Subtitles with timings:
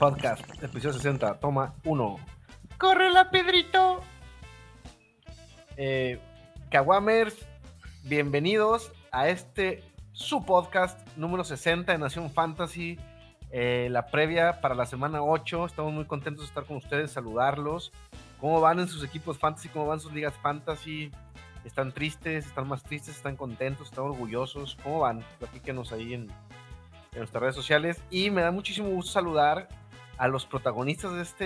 [0.00, 2.16] Podcast, episodio 60, toma 1.
[2.78, 4.00] ¡Córrela, Pedrito!
[5.76, 6.18] Eh,
[6.70, 7.36] Kawamers,
[8.04, 12.98] bienvenidos a este su podcast número 60 de Nación Fantasy.
[13.50, 15.66] eh, la previa para la semana 8.
[15.66, 17.92] Estamos muy contentos de estar con ustedes, saludarlos.
[18.40, 19.68] ¿Cómo van en sus equipos fantasy?
[19.68, 21.12] ¿Cómo van sus ligas fantasy?
[21.66, 22.46] ¿Están tristes?
[22.46, 23.16] ¿Están más tristes?
[23.16, 23.88] ¿Están contentos?
[23.88, 24.78] ¿Están orgullosos?
[24.82, 25.22] ¿Cómo van?
[25.38, 26.22] Platíquenos ahí en,
[27.12, 28.02] en nuestras redes sociales.
[28.08, 29.68] Y me da muchísimo gusto saludar
[30.20, 31.44] a los protagonistas de este,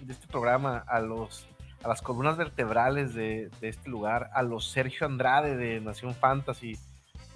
[0.00, 1.46] de este programa, a, los,
[1.82, 6.78] a las columnas vertebrales de, de este lugar, a los Sergio Andrade de Nación Fantasy,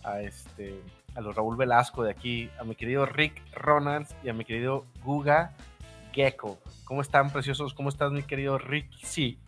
[0.02, 0.78] a, este,
[1.14, 4.84] a los Raúl Velasco de aquí, a mi querido Rick Ronalds y a mi querido
[5.02, 5.52] Guga
[6.12, 6.58] Gecko.
[6.84, 7.72] ¿Cómo están, preciosos?
[7.72, 8.90] ¿Cómo estás, mi querido Rick?
[9.02, 9.38] Sí.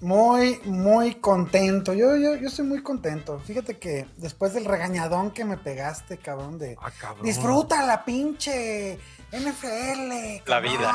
[0.00, 1.92] Muy, muy contento.
[1.92, 3.38] Yo, yo, yo estoy muy contento.
[3.38, 7.22] Fíjate que después del regañadón que me pegaste, cabrón, de Ah, cabrón.
[7.22, 8.98] disfruta la pinche
[9.32, 10.42] NFL.
[10.48, 10.94] La vida.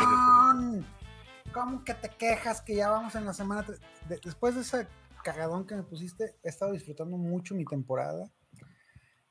[1.53, 3.63] ¿Cómo que te quejas que ya vamos en la semana?
[4.07, 4.87] de- después de ese
[5.23, 8.29] cagadón que me pusiste, he estado disfrutando mucho mi temporada.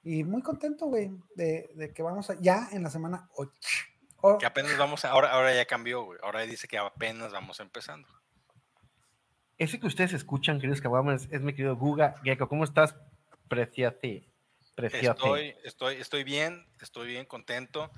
[0.02, 3.52] Y muy contento, güey, de, de que vamos a- ya en la semana 8.
[4.22, 6.18] Oh, Que apenas vamos, a- ahora, ahora ya cambió, güey.
[6.22, 8.08] Ahora dice que apenas vamos empezando.
[9.58, 12.48] Ese que ustedes escuchan, queridos Kawamers, es mi querido Guga Gecko.
[12.48, 12.94] ¿Cómo estás?
[13.48, 14.28] Preciate.
[14.74, 15.08] Preciate.
[15.08, 17.90] Estoy, estoy, estoy bien, estoy bien contento.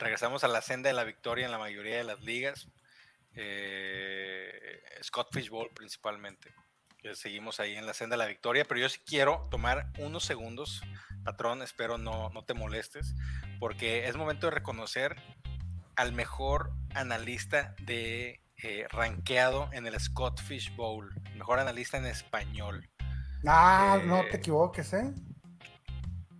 [0.00, 2.68] Regresamos a la senda de la victoria en la mayoría de las ligas.
[3.34, 6.54] Eh, Scott Fishbowl principalmente.
[6.98, 10.24] Que seguimos ahí en la senda de la victoria, pero yo sí quiero tomar unos
[10.24, 10.82] segundos,
[11.22, 13.14] patrón, espero no, no te molestes,
[13.58, 15.16] porque es momento de reconocer
[15.96, 22.88] al mejor analista de eh, rankeado en el Scott Fish Bowl, mejor analista en español.
[23.46, 25.14] ah, no eh, te equivoques, ¿eh?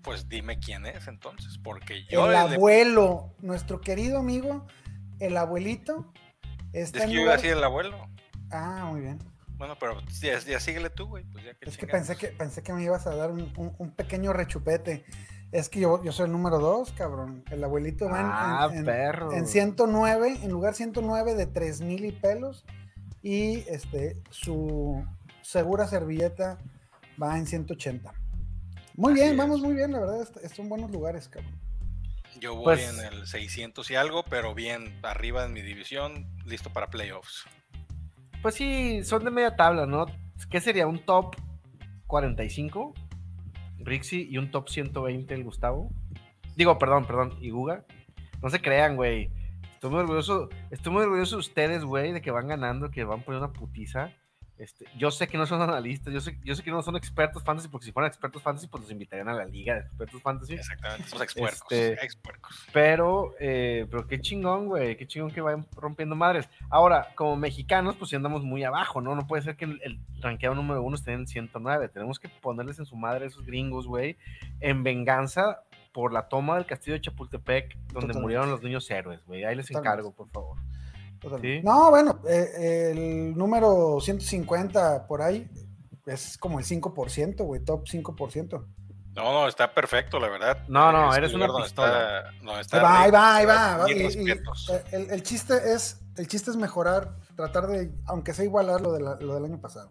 [0.03, 4.67] Pues dime quién es entonces, porque yo el abuelo, nuestro querido amigo,
[5.19, 6.13] el abuelito,
[6.73, 8.09] está es en que yo iba a decir el abuelo.
[8.51, 9.19] Ah, muy bien.
[9.57, 11.25] Bueno, pero ya, ya síguele tú, güey.
[11.25, 13.75] Pues ya que Es que pensé que pensé que me ibas a dar un, un-
[13.79, 15.05] un pequeño rechupete.
[15.53, 17.45] Es que yo, yo soy el número dos, cabrón.
[17.51, 19.33] El abuelito va en- Ah, en, en- perro.
[19.35, 22.65] en 109, en lugar 109 de 3000 y pelos.
[23.23, 25.05] Y este su
[25.43, 26.57] segura servilleta
[27.23, 28.15] va en 180.
[29.01, 29.39] Muy Así bien, es.
[29.39, 30.29] vamos muy bien, la verdad.
[30.55, 31.51] Son buenos lugares, cabrón.
[32.39, 36.71] Yo voy Pues- en el 600 y algo, pero bien arriba en mi división, listo
[36.71, 37.45] para playoffs.
[38.43, 40.05] Pues sí, son de media tabla, ¿no?
[40.51, 40.87] ¿Qué sería?
[40.87, 41.35] ¿Un top
[42.07, 42.93] 45?
[43.79, 45.91] Rixi y un top 120 el Gustavo.
[46.57, 47.85] Digo, perdón, perdón, y Guga.
[48.43, 49.31] No se crean, güey.
[49.75, 53.23] Estoy muy orgulloso, estoy muy orgulloso de ustedes, güey, de que van ganando, que van
[53.23, 54.11] poniendo una putiza.
[54.61, 57.43] Este, yo sé que no son analistas, yo sé, yo sé que no son expertos
[57.43, 60.53] fantasy, porque si fueran expertos fantasy, pues los invitarían a la liga de expertos fantasy.
[60.53, 61.63] Exactamente, somos expuercos.
[61.73, 62.67] Este- expuercos.
[62.71, 66.47] Pero, eh, pero qué chingón, güey, qué chingón que vayan rompiendo madres.
[66.69, 69.15] Ahora, como mexicanos, pues sí andamos muy abajo, ¿no?
[69.15, 71.89] No puede ser que el, el rankeado número uno esté en 109.
[71.89, 74.19] Tenemos que ponerles en su madre a esos gringos, güey,
[74.61, 78.21] en venganza por la toma del castillo de Chapultepec, donde Totalmente.
[78.21, 79.43] murieron los niños héroes, güey.
[79.45, 79.89] Ahí les Totalmente.
[79.89, 80.59] encargo, por favor.
[81.63, 85.49] No, bueno, eh, el número 150 por ahí
[86.07, 88.67] es como el 5%, güey, top 5%.
[89.17, 90.65] No, no, está perfecto, la verdad.
[90.69, 92.21] No, no, Es eres una pistola.
[92.31, 93.91] Está, donde está Ahí va, ahí va, ahí va.
[93.93, 98.45] y- y- eh, el, el chiste es, el chiste es mejorar, tratar de, aunque sea
[98.45, 99.91] igualar lo, de la- lo del año pasado.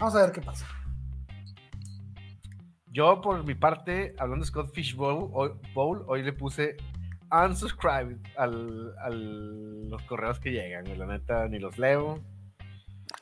[0.00, 0.66] Vamos a ver qué pasa.
[2.90, 6.76] Yo, por mi parte, hablando de Scott Fish Bowl, hoy, Bowl, hoy le puse
[7.30, 10.84] unsubscribe al, al los correos que llegan.
[10.98, 12.20] La neta, ni los leo.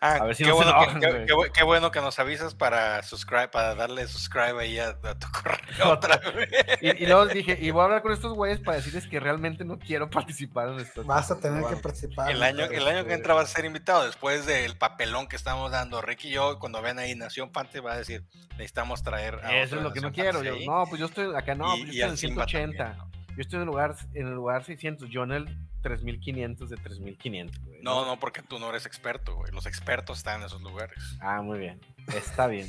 [0.00, 2.00] Ah, a ver si qué, no se bueno que, qué- qué bu- qué bueno que
[2.00, 6.50] nos avisas para subscribe, para darle subscribe ahí a, a tu correo otra vez.
[6.82, 9.64] Y, y luego dije, y voy a hablar con estos güeyes para decirles que realmente
[9.64, 11.02] no quiero participar en esto.
[11.04, 12.30] Vas a tener que participar.
[12.30, 15.36] El año, el año que este- entra vas a ser invitado después del papelón que
[15.36, 16.58] estamos dando Ricky y yo.
[16.58, 20.00] Cuando vean ahí Nación Pante va a decir, necesitamos traer a Eso es lo que
[20.00, 20.42] no Nación quiero.
[20.42, 22.84] Yo, no, pues yo estoy acá, no, Y- pues yo al estoy en Simba 180.
[22.84, 23.15] también, ¿no?
[23.36, 27.64] Yo estoy en el lugar, en el lugar 600, yo en el 3500 de 3500,
[27.66, 27.82] güey.
[27.82, 29.52] No, no, porque tú no eres experto, güey.
[29.52, 31.16] Los expertos están en esos lugares.
[31.20, 31.80] Ah, muy bien.
[32.16, 32.66] Está bien.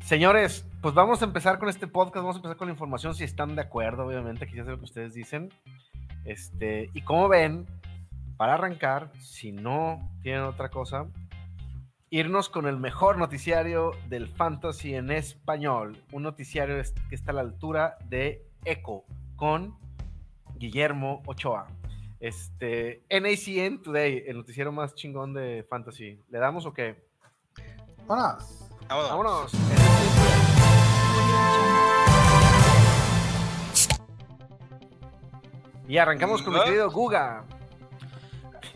[0.00, 3.24] Señores, pues vamos a empezar con este podcast, vamos a empezar con la información, si
[3.24, 5.50] están de acuerdo, obviamente, ya sé lo que ustedes dicen.
[6.24, 7.66] Este, y como ven,
[8.36, 11.06] para arrancar, si no tienen otra cosa,
[12.10, 16.02] irnos con el mejor noticiario del fantasy en español.
[16.12, 19.02] Un noticiario es- que está a la altura de Echo,
[19.36, 19.76] con
[20.58, 21.68] Guillermo Ochoa.
[22.20, 26.20] Este, NACN Today, el noticiero más chingón de fantasy.
[26.28, 27.08] ¿Le damos o qué?
[28.06, 28.68] Vámonos.
[28.88, 29.52] Vámonos.
[35.86, 37.44] Y arrancamos con mi querido Guga.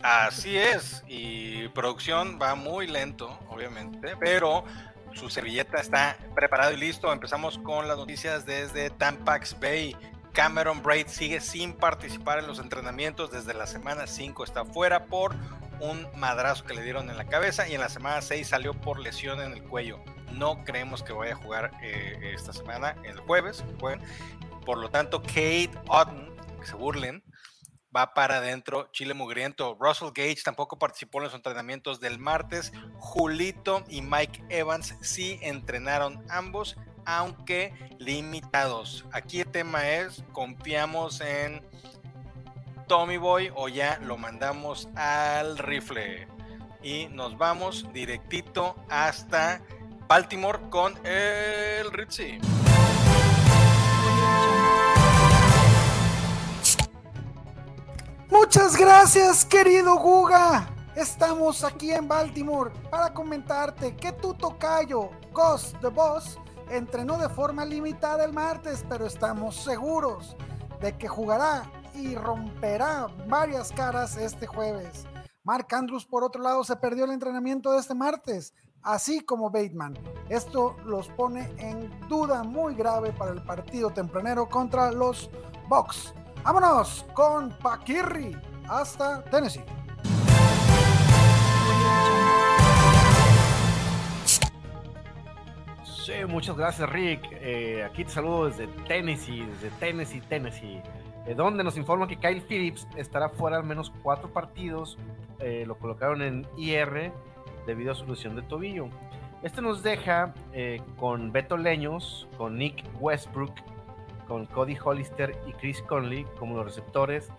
[0.01, 4.65] Así es, y producción va muy lento, obviamente, pero
[5.13, 7.13] su servilleta está preparado y listo.
[7.13, 9.95] Empezamos con las noticias desde Tampax Bay.
[10.33, 15.35] Cameron Braid sigue sin participar en los entrenamientos desde la semana 5, está fuera por
[15.79, 18.99] un madrazo que le dieron en la cabeza y en la semana 6 salió por
[18.99, 19.99] lesión en el cuello.
[20.31, 23.63] No creemos que vaya a jugar eh, esta semana, el jueves.
[24.65, 27.23] Por lo tanto, Kate Otten, que se burlen,
[27.95, 29.77] va para adentro Chile Mugriento.
[29.79, 32.71] Russell Gage tampoco participó en los entrenamientos del martes.
[32.97, 39.05] Julito y Mike Evans sí entrenaron ambos, aunque limitados.
[39.11, 41.61] Aquí el tema es, confiamos en
[42.87, 46.27] Tommy Boy o ya lo mandamos al rifle.
[46.81, 49.61] Y nos vamos directito hasta
[50.07, 52.39] Baltimore con el Ritzy.
[58.29, 60.67] Muchas gracias, querido Guga.
[60.95, 66.37] Estamos aquí en Baltimore para comentarte que tu tocayo, Ghost the Boss,
[66.69, 70.35] entrenó de forma limitada el martes, pero estamos seguros
[70.81, 71.63] de que jugará
[71.95, 75.05] y romperá varias caras este jueves.
[75.43, 79.97] Mark Andrews, por otro lado, se perdió el entrenamiento de este martes, así como Bateman.
[80.29, 85.29] Esto los pone en duda muy grave para el partido tempranero contra los
[85.67, 86.13] Bucks.
[86.43, 88.37] Vámonos con Paquirri
[88.67, 89.63] hasta Tennessee.
[96.05, 97.29] Sí, muchas gracias Rick.
[97.31, 100.81] Eh, aquí te saludo desde Tennessee, desde Tennessee, Tennessee
[101.33, 104.97] donde nos informan que Kyle Phillips estará fuera al menos cuatro partidos.
[105.39, 107.13] Eh, lo colocaron en IR
[107.65, 108.89] debido a su lesión de tobillo.
[109.41, 113.53] Este nos deja eh, con Beto Leños, con Nick Westbrook,
[114.27, 117.29] con Cody Hollister y Chris Conley como los receptores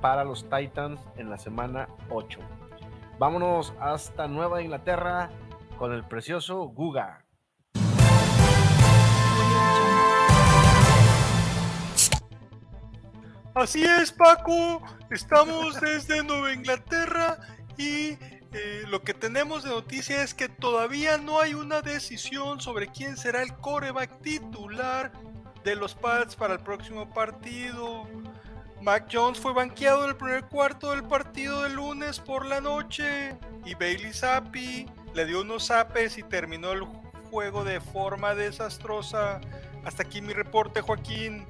[0.00, 2.38] para los Titans en la semana 8.
[3.18, 5.30] Vámonos hasta Nueva Inglaterra
[5.78, 7.23] con el precioso Guga.
[13.54, 14.82] Así es, Paco.
[15.10, 17.38] Estamos desde Nueva Inglaterra
[17.78, 18.18] y
[18.52, 23.16] eh, lo que tenemos de noticia es que todavía no hay una decisión sobre quién
[23.16, 25.12] será el coreback titular
[25.64, 28.06] de los Pats para el próximo partido.
[28.80, 33.36] Mac Jones fue banqueado en el primer cuarto del partido de lunes por la noche
[33.64, 36.82] y Bailey Zappi le dio unos zapes y terminó el
[37.34, 39.40] juego de forma desastrosa.
[39.84, 41.44] Hasta aquí mi reporte, Joaquín.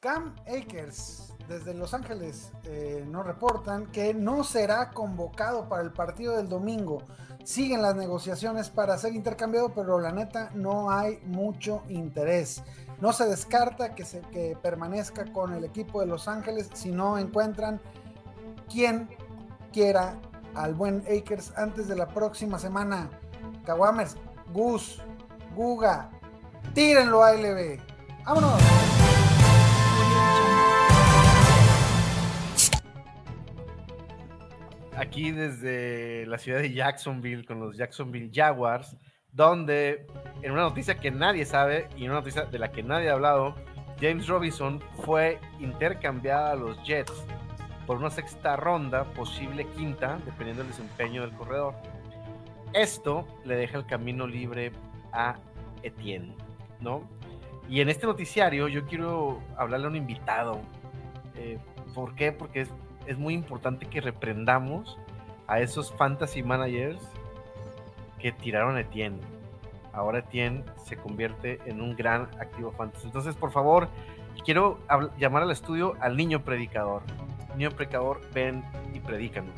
[0.00, 6.34] Cam Akers desde Los Ángeles eh, nos reportan que no será convocado para el partido
[6.38, 7.02] del domingo.
[7.44, 12.62] Siguen las negociaciones para ser intercambiado, pero la neta no hay mucho interés.
[12.98, 17.18] No se descarta que, se, que permanezca con el equipo de Los Ángeles si no
[17.18, 17.82] encuentran
[18.70, 19.08] quien
[19.72, 20.20] quiera
[20.54, 23.10] al buen Akers antes de la próxima semana.
[23.64, 24.16] Kawamers,
[24.52, 25.02] Gus,
[25.54, 26.10] Guga,
[26.74, 27.80] tírenlo a LB.
[28.24, 28.62] ¡Vámonos!
[34.96, 38.96] aquí desde la ciudad de Jacksonville con los Jacksonville Jaguars,
[39.32, 40.06] donde
[40.42, 43.14] en una noticia que nadie sabe y en una noticia de la que nadie ha
[43.14, 43.54] hablado,
[44.00, 47.12] James Robinson fue intercambiada a los Jets
[47.86, 51.74] por una sexta ronda, posible quinta, dependiendo del desempeño del corredor.
[52.72, 54.72] Esto le deja el camino libre
[55.12, 55.36] a
[55.82, 56.34] Etienne,
[56.80, 57.02] ¿no?
[57.68, 60.60] Y en este noticiario yo quiero hablarle a un invitado.
[61.36, 61.58] Eh,
[61.94, 62.32] ¿Por qué?
[62.32, 62.70] Porque es
[63.06, 64.98] es muy importante que reprendamos
[65.46, 67.00] a esos fantasy managers
[68.18, 69.20] que tiraron a Etienne.
[69.92, 73.06] Ahora Etienne se convierte en un gran activo fantasy.
[73.06, 73.88] Entonces, por favor,
[74.44, 74.78] quiero
[75.18, 77.02] llamar al estudio al niño predicador.
[77.56, 79.54] Niño predicador, ven y predícanos.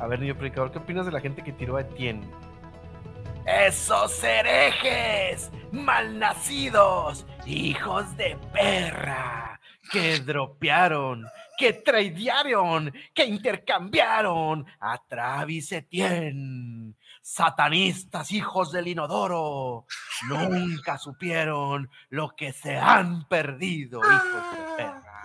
[0.00, 2.26] A ver, niño predicador, ¿qué opinas de la gente que tiró a Etienne?
[3.46, 5.50] ¡Esos herejes!
[5.72, 7.26] ¡Malnacidos!
[7.46, 9.60] ¡Hijos de perra!
[9.90, 11.24] Que dropearon,
[11.56, 16.77] que tradearon, que intercambiaron a Travis Etienne.
[17.30, 19.84] Satanistas, hijos del inodoro,
[20.28, 25.22] nunca supieron lo que se han perdido, hijos de perra.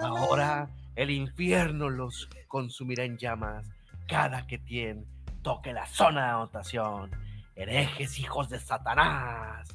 [0.00, 3.66] Ahora el infierno los consumirá en llamas
[4.06, 5.06] cada que Etienne
[5.42, 7.10] toque la zona de anotación
[7.56, 9.66] herejes hijos de Satanás,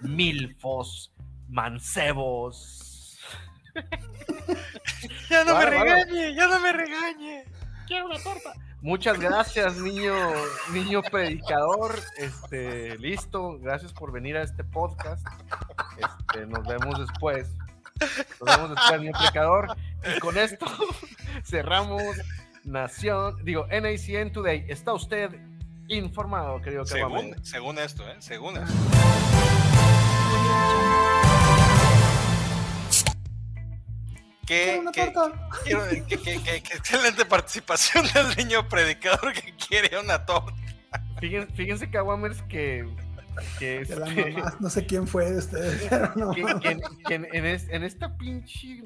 [0.00, 1.12] milfos,
[1.48, 3.20] mancebos.
[5.30, 7.44] ya no me regañe, ya no me regañe.
[7.86, 8.52] Quiero una torta.
[8.82, 10.12] Muchas gracias, niño,
[10.72, 12.00] niño predicador.
[12.16, 15.24] Este, listo, gracias por venir a este podcast.
[15.96, 17.48] Este, nos vemos después.
[18.40, 19.76] Nos vemos después, niño predicador.
[20.16, 20.66] Y con esto
[21.44, 22.02] cerramos
[22.64, 24.66] Nación, digo, NACN Today.
[24.68, 25.30] ¿Está usted
[25.86, 28.16] informado, querido según, según esto, ¿eh?
[28.18, 28.74] Según esto.
[34.46, 34.82] Qué,
[36.08, 40.52] qué, excelente participación del niño predicador que quiere una torta.
[41.20, 42.88] Fíjense, fíjense Kawamers, que,
[43.58, 43.96] que este,
[44.58, 45.88] no sé quién fue de ustedes.
[47.06, 48.82] que, en, esta pinche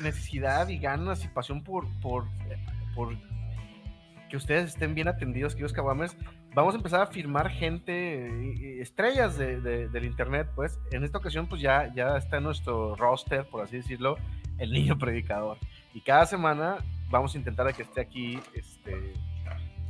[0.00, 2.26] necesidad y ganas y pasión por, por,
[2.94, 3.16] por
[4.30, 6.16] que ustedes estén bien atendidos, queridos Kawamers,
[6.54, 10.78] vamos a empezar a firmar gente, estrellas del internet, pues.
[10.90, 14.16] En esta ocasión, pues ya, ya está en nuestro roster, por así decirlo,
[14.62, 15.58] el niño predicador.
[15.92, 16.78] Y cada semana
[17.10, 19.12] vamos a intentar que esté aquí, este,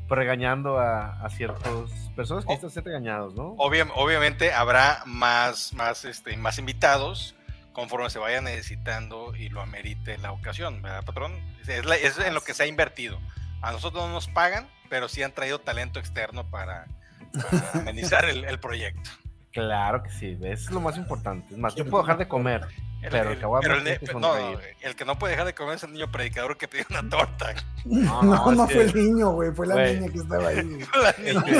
[0.08, 3.54] regañando a, ciertas personas que están ser regañados, ¿no?
[3.56, 7.34] obviamente habrá más, más, este, más invitados
[7.72, 11.32] conforme se vaya necesitando y lo amerite la ocasión, ¿verdad, patrón?
[11.66, 13.18] es en lo que se ha invertido.
[13.62, 16.86] A nosotros no nos pagan, pero sí han traído talento externo para,
[17.74, 19.10] amenizar el, proyecto.
[19.52, 21.54] Claro que sí, eso es lo más importante.
[21.54, 22.66] Es más, yo puedo dejar de comer,
[23.10, 26.56] pero, el, que no, el que no puede dejar de comer es el niño predicador
[26.56, 27.54] que pidió una torta.
[27.84, 30.56] No, no, fue el niño, güey, fue la niña que estaba ahí.
[30.94, 31.14] La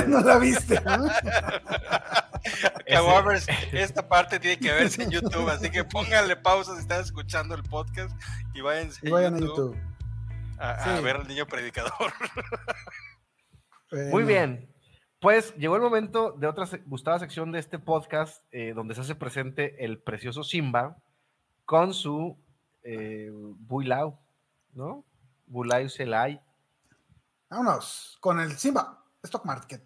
[0.07, 0.77] no, la viste.
[3.73, 7.63] esta parte tiene que verse en YouTube, así que pónganle pausa si están escuchando el
[7.63, 8.15] podcast
[8.55, 9.77] y vayan, vayan a YouTube
[10.59, 12.13] a, ver al niño predicador.
[14.11, 14.69] Muy bien.
[15.21, 19.15] Pues llegó el momento de otra gustada sección de este podcast eh, donde se hace
[19.15, 20.97] presente el precioso Simba
[21.73, 22.37] con su
[22.83, 24.15] eh, Builau,
[24.75, 25.07] ¿no?
[25.47, 26.39] Bulai Selai.
[27.49, 29.83] Vámonos con el Simba Stock Market.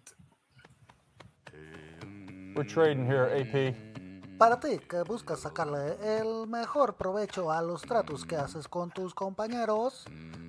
[2.57, 4.37] We're trading here, AP.
[4.37, 9.13] Para ti que buscas sacarle el mejor provecho a los tratos que haces con tus
[9.13, 10.03] compañeros,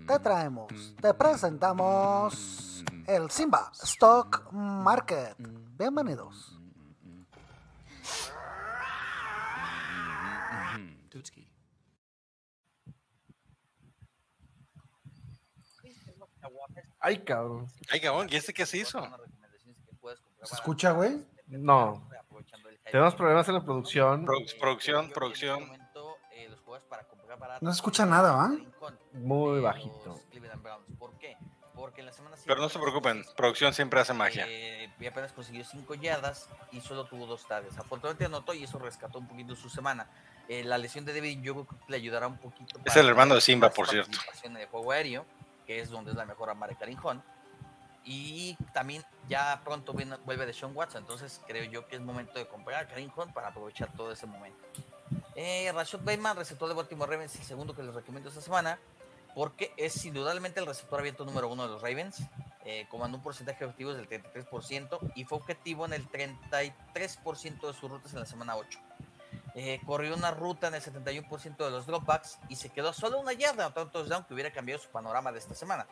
[0.08, 5.36] te traemos, te presentamos el Simba Stock Market.
[5.78, 6.57] Bienvenidos.
[17.00, 17.66] Ay, cabrón.
[17.90, 19.00] Ay, cabrón, ¿y este qué se hizo?
[20.42, 21.24] ¿Se escucha, güey?
[21.46, 22.08] No.
[22.90, 24.26] Tenemos problemas en la producción.
[24.58, 25.68] producción, producción.
[27.60, 28.50] No se escucha nada, ¿va?
[29.12, 30.20] Muy bajito.
[32.46, 34.46] Pero no se preocupen, producción siempre hace magia.
[34.48, 37.78] Eh, y apenas consiguió 5 yardas y solo tuvo dos tardes.
[37.78, 40.08] Afortunadamente anotó y eso rescató un poquito su semana.
[40.48, 42.80] Eh, la lesión de David que le ayudará un poquito.
[42.84, 44.18] Es el hermano de Simba, por cierto.
[44.42, 45.26] En el juego aéreo,
[45.66, 46.98] que es donde es la mejor arma de Karim
[48.08, 52.38] y también ya pronto viene, vuelve de Sean Watson, entonces creo yo que es momento
[52.38, 54.58] de comprar a Karim Hunt para aprovechar todo ese momento.
[55.34, 58.78] Eh, Rashad Bateman, receptor de Baltimore Ravens, el segundo que les recomiendo esta semana,
[59.34, 62.22] porque es indudablemente el receptor abierto número uno de los Ravens,
[62.64, 67.90] eh, comandó un porcentaje objetivo del 33% y fue objetivo en el 33% de sus
[67.90, 68.78] rutas en la semana 8.
[69.54, 73.32] Eh, corrió una ruta en el 71% de los dropbacks y se quedó solo una
[73.32, 75.86] yarda, otro touchdown que hubiera cambiado su panorama de esta semana.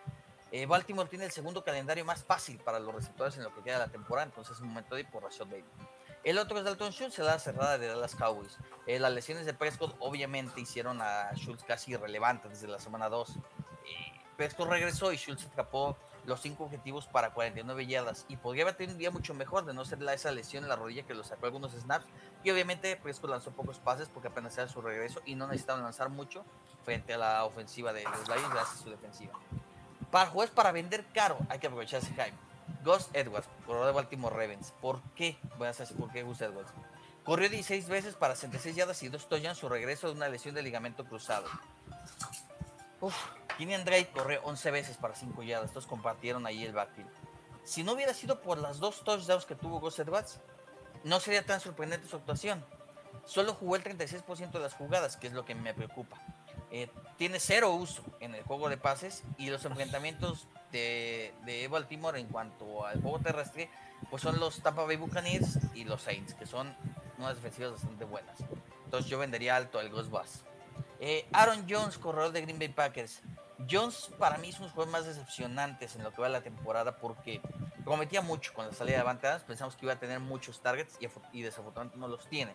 [0.53, 3.79] Eh, Baltimore tiene el segundo calendario más fácil para los receptores en lo que queda
[3.79, 5.89] de la temporada, entonces es un momento de ir por Rashad Bateman.
[6.23, 8.59] El otro es Dalton Schultz, da cerrada de Dallas Cowboys.
[8.87, 13.31] Eh, las lesiones de Prescott obviamente hicieron a Schultz casi irrelevante desde la semana 2.
[13.31, 13.37] Eh,
[14.37, 15.97] Prescott regresó y Schultz atrapó
[16.27, 19.73] los cinco objetivos para 49 yardas y podría haber tenido un día mucho mejor de
[19.73, 22.07] no ser la, esa lesión en la rodilla que lo sacó algunos snaps
[22.43, 26.09] y obviamente Prescott lanzó pocos pases porque apenas era su regreso y no necesitaban lanzar
[26.09, 26.45] mucho
[26.85, 29.33] frente a la ofensiva de los Lions gracias a su defensiva.
[30.11, 32.35] Para juez para vender caro, hay que aprovechar ese hype.
[32.85, 34.73] Gus Edwards, corredor de Baltimore Ravens.
[34.81, 35.39] ¿Por qué?
[35.59, 36.73] Voy a decir por qué Gus Edwards.
[37.25, 40.63] Corrió 16 veces para 66 yardas y dos touchdowns su regreso de una lesión de
[40.63, 41.49] ligamento cruzado.
[43.01, 43.17] Uf,
[43.57, 45.71] Kenyan Drake corrió 11 veces para 5 yardas.
[45.71, 47.11] Estos compartieron ahí el backfield.
[47.65, 50.41] Si no hubiera sido por las dos touchdowns que tuvo Gus Edwards,
[51.05, 52.65] no sería tan sorprendente su actuación.
[53.25, 56.17] Solo jugó el 36% de las jugadas, que es lo que me preocupa.
[56.71, 62.19] Eh, tiene cero uso en el juego de pases y los enfrentamientos de, de, Baltimore
[62.19, 63.71] en cuanto al juego terrestre,
[64.11, 66.77] pues son los Tampa Bay Buccaneers y los Saints, que son
[67.19, 68.39] unas defensivas bastante buenas.
[68.85, 70.45] Entonces yo vendería alto al Ghost Bass.
[71.01, 73.23] Eh, Aaron Jones, corredor de Green Bay Packers.
[73.71, 77.41] Jones para mí es los juegos más decepcionantes en lo que va la temporada porque
[77.85, 80.99] prometía mucho con la salida de Van Pensamos que iba a tener muchos targets
[81.33, 82.55] y, desafortunadamente no los tiene.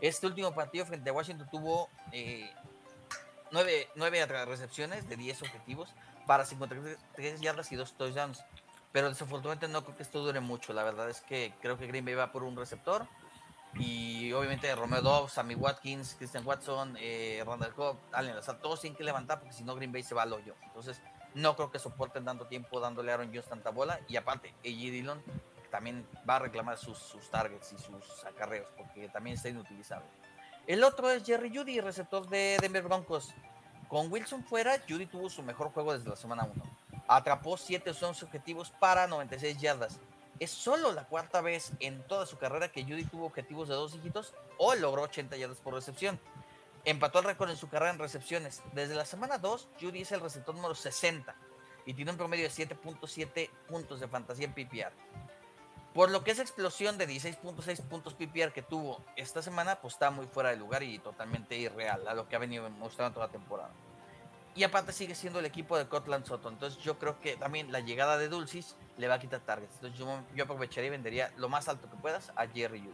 [0.00, 2.50] Este último partido frente a Washington tuvo eh,
[3.52, 5.94] 9, recepciones de 10 objetivos
[6.26, 8.44] para 53 yardas y dos touchdowns.
[8.92, 10.72] Pero desafortunadamente no creo que esto dure mucho.
[10.72, 13.06] La verdad es que creo que Green Bay va por un receptor.
[13.74, 18.96] Y obviamente Romeo Dobbs, Sammy Watkins, Christian Watson, eh, Randall Cobb, Allen, sea, todos tienen
[18.96, 20.54] que levantar porque si no Green Bay se va al hoyo.
[20.64, 21.00] Entonces,
[21.34, 23.98] no creo que soporten tanto tiempo dándole a Aaron Jones tanta bola.
[24.08, 25.22] Y aparte, AJ Dillon
[25.70, 30.06] también va a reclamar sus, sus targets y sus acarreos porque también está inutilizable.
[30.66, 33.34] El otro es Jerry Judy, receptor de Denver Broncos.
[33.88, 36.62] Con Wilson fuera, Judy tuvo su mejor juego desde la semana 1.
[37.08, 39.98] Atrapó 7 o 11 objetivos para 96 yardas.
[40.40, 43.92] Es solo la cuarta vez en toda su carrera que Judy tuvo objetivos de dos
[43.92, 46.18] dígitos o logró 80 yardas por recepción.
[46.84, 48.62] Empató el récord en su carrera en recepciones.
[48.72, 51.34] Desde la semana 2, Judy es el receptor número 60
[51.86, 54.92] y tiene un promedio de 7.7 puntos de fantasía en PPR.
[55.94, 60.10] Por lo que esa explosión de 16.6 puntos PPR que tuvo esta semana, pues está
[60.10, 63.32] muy fuera de lugar y totalmente irreal a lo que ha venido mostrando toda la
[63.32, 63.70] temporada.
[64.54, 66.50] Y aparte sigue siendo el equipo de Cotland Soto.
[66.50, 69.74] Entonces yo creo que también la llegada de Dulcis le va a quitar targets.
[69.76, 69.98] Entonces
[70.34, 72.92] yo, aprovecharía y vendería lo más alto que puedas a Jerry Judy.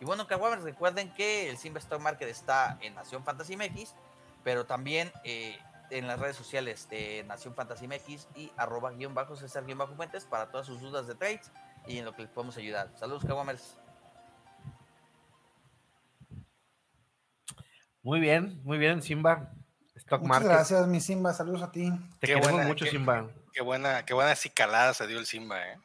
[0.00, 3.94] Y bueno, Kawamers, recuerden que el Simba Stock Market está en Nación Fantasy MX,
[4.44, 5.58] pero también eh,
[5.90, 9.94] en las redes sociales de Nación Fantasy MX y arroba guion bajo César guion bajo
[9.94, 11.50] Fuentes para todas sus dudas de trades
[11.86, 12.92] y en lo que les podemos ayudar.
[12.96, 13.78] Saludos, Kawamers.
[18.02, 19.52] Muy bien, muy bien, Simba.
[19.98, 20.50] Stock Muchas Market.
[20.50, 21.32] gracias, mi Simba.
[21.32, 21.90] Saludos a ti.
[21.90, 23.28] Te Qué queremos buena, mucho, qué- Simba.
[23.52, 25.78] Qué buena, qué buena cicalada se dio el Simba, ¿eh?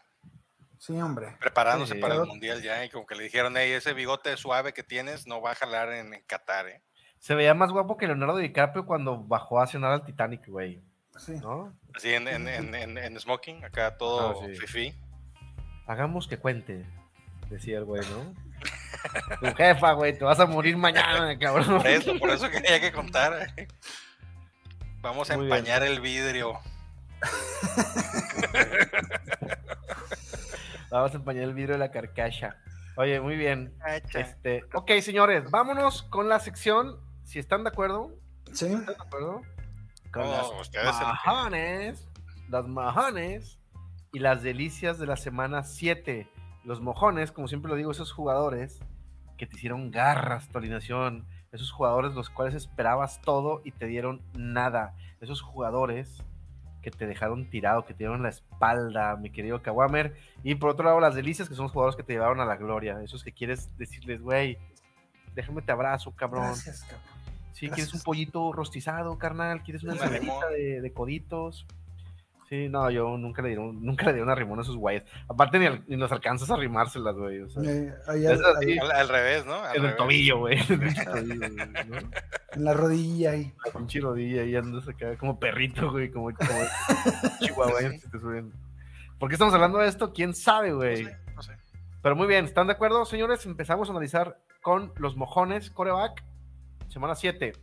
[0.78, 1.36] Sí, hombre.
[1.40, 2.00] Preparándose Sí.
[2.02, 5.26] para el mundial ya, y como que le dijeron, hey, ese bigote suave que tienes
[5.28, 6.82] no va a jalar en, en Qatar, ¿eh?
[7.20, 10.82] Se veía más guapo que Leonardo DiCaprio cuando bajó a cenar al Titanic, güey.
[11.18, 11.34] Sí.
[11.42, 11.74] ¿No?
[11.96, 14.56] Así en, en, en, en- en smoking, acá todo Ah, sí.
[14.58, 14.94] fifi.
[15.88, 16.86] Hagamos que cuente,
[17.50, 18.34] decía el güey, ¿no?
[19.40, 21.78] tu jefa, güey, te vas a morir mañana, cabrón.
[21.78, 23.54] Por eso, por eso quería que contar.
[25.04, 25.58] Vamos a Muy bien.
[25.58, 26.60] empañar el vidrio.
[30.90, 32.56] Vamos a empañar el vidrio de la carcacha.
[32.96, 33.74] Oye, muy bien.
[34.14, 37.00] Este, ok, señores, vámonos con la sección.
[37.24, 38.12] Si están de acuerdo,
[38.54, 38.66] Sí.
[38.68, 39.42] ¿están de acuerdo?
[40.12, 40.32] Con No,
[40.84, 42.08] las majones,
[42.50, 43.58] las majones
[44.12, 46.30] y las delicias de la semana 7.
[46.64, 48.80] Los mojones, como siempre lo digo, esos jugadores
[49.38, 54.22] que te hicieron garras tu alineación, esos jugadores los cuales esperabas todo y te dieron
[54.34, 56.24] nada, esos jugadores
[56.82, 60.86] que te dejaron tirado, que te dieron la espalda, mi querido Kawamer, y por otro
[60.86, 63.32] lado las delicias, que son los jugadores que te llevaron a la gloria, esos que
[63.32, 64.58] quieres decirles, güey,
[65.34, 66.48] déjame te abrazo, cabrón.
[66.48, 67.14] Gracias, cabrón.
[67.54, 71.66] Sí, quieres un pollito rostizado, carnal, quieres una de, de coditos.
[72.54, 75.04] Sí, no, yo nunca le di un, nunca le di una rimón a esos güeyes.
[75.28, 77.40] Aparte ni, al- ni los alcanzas a rimárselas, güey.
[77.42, 79.56] O sea, Eh, ahí, Al, al revés, ¿no?
[79.56, 79.98] Al en el revés.
[79.98, 80.60] tobillo, güey.
[80.70, 81.98] En el tobillo, güey, ¿no?
[81.98, 83.52] en la rodilla ahí.
[83.66, 86.30] La pinche rodilla ahí andas acá como perrito, güey, como,
[87.40, 88.54] te suben.
[89.18, 90.14] ¿Por qué estamos hablando de esto?
[90.14, 91.06] ¿Quién sabe, No güey?
[91.06, 91.54] sé, no sé.
[92.04, 93.48] Pero muy bien, ¿están de acuerdo, señores?
[93.48, 96.24] Empezamos a analizar con los mojones, coreback,
[96.90, 97.54] semana 7.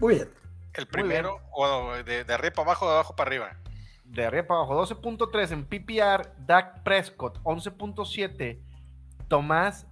[0.00, 0.28] Muy bien.
[0.72, 3.56] El primero, o de, de arriba para abajo, de abajo para arriba.
[4.04, 8.60] De arriba para abajo, 12.3 en PPR, Dak Prescott, 11.7,
[9.28, 9.86] Tomás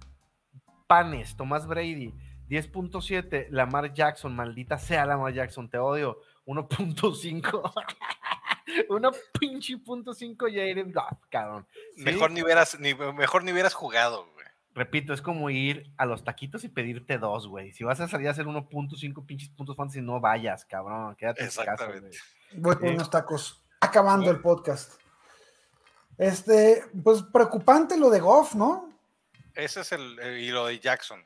[0.87, 2.13] Panes, Tomás Brady,
[2.47, 7.73] 10.7, Lamar Jackson, maldita sea Lamar Jackson, te odio, 1.5,
[8.89, 11.67] Una pinche punto 5 Jared Goff, cabrón.
[11.95, 14.45] Sí, Mejor, ni hubieras, ni, mejor ni hubieras jugado, güey.
[14.75, 17.71] Repito, es como ir a los taquitos y pedirte dos, güey.
[17.73, 21.15] Si vas a salir a hacer 1.5 pinches puntos fantasy, no vayas, cabrón.
[21.15, 22.01] Quédate en casa, güey.
[22.55, 23.62] Voy por unos tacos.
[23.83, 24.93] Acabando el podcast.
[26.17, 28.89] Este, pues preocupante lo de Goff, ¿no?
[29.55, 31.23] Ese es el, el- y lo de Jackson.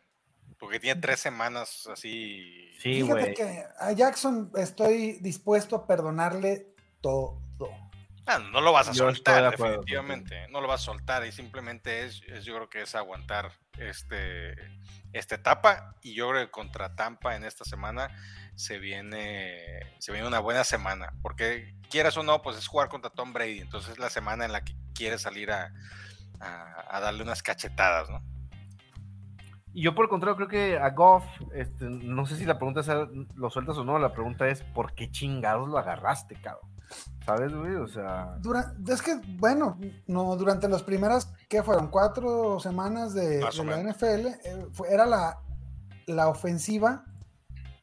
[0.58, 2.72] Porque tiene tres semanas así.
[2.80, 7.42] Sí, Fíjate que a Jackson estoy dispuesto a perdonarle todo.
[8.26, 10.48] Ah, no lo vas a Yo estoy de soltar, acuerdo definitivamente.
[10.50, 14.56] No lo vas a soltar y simplemente es, es- yo creo que es aguantar este,
[15.14, 15.96] esta etapa.
[16.02, 18.10] Y yo creo que contra Tampa en esta semana
[18.58, 21.14] se viene, se viene una buena semana.
[21.22, 23.60] Porque quieras o no, pues es jugar contra Tom Brady.
[23.60, 25.72] Entonces es la semana en la que quieres salir a,
[26.40, 28.22] a- a darle unas cachetadas, ¿no?
[29.74, 32.80] Y yo por el contrario creo que a Goff, este, no sé si la pregunta
[32.80, 32.88] es
[33.36, 36.72] lo sueltas o no, la pregunta es ¿por qué chingados lo agarraste, cabrón?
[37.26, 37.76] ¿Sabes, güey?
[37.76, 41.90] O sea, Dura- es que, bueno, no, durante las primeras, ¿qué fueron?
[41.90, 43.42] Cuatro semanas de,
[43.84, 43.92] la.
[43.92, 45.38] NFL, eh, fue- era la,
[46.08, 47.04] la ofensiva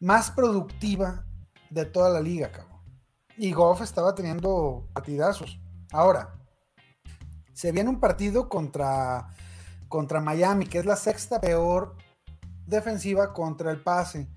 [0.05, 1.25] más productiva
[1.71, 2.79] de toda la liga, cabrón.
[3.39, 5.59] Y Goff estaba teniendo partidazos.
[5.93, 6.35] Ahora,
[7.55, 9.29] se viene un partido contra,
[9.89, 11.97] contra Miami, que es la sexta peor
[12.67, 14.29] defensiva contra el pase.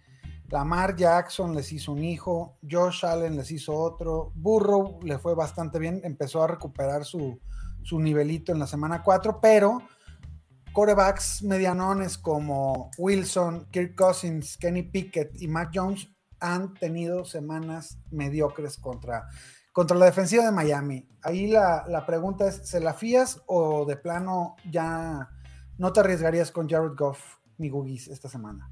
[0.47, 5.80] Lamar Jackson les hizo un hijo, Josh Allen les hizo otro, Burrow le fue bastante
[5.80, 7.41] bien, empezó a recuperar su,
[7.84, 9.82] su nivelito en la semana 4, pero
[10.77, 16.07] corebacks medianones como Wilson, Kirk Cousins, Kenny Pickett y Matt Jones
[16.39, 19.27] han tenido semanas mediocres contra,
[19.73, 21.09] contra la defensiva de Miami.
[21.23, 25.27] Ahí la, la pregunta es, ¿se la fías o de plano ya
[25.79, 28.69] no te arriesgarías con Jared Goff, mi Gugis, esta semana?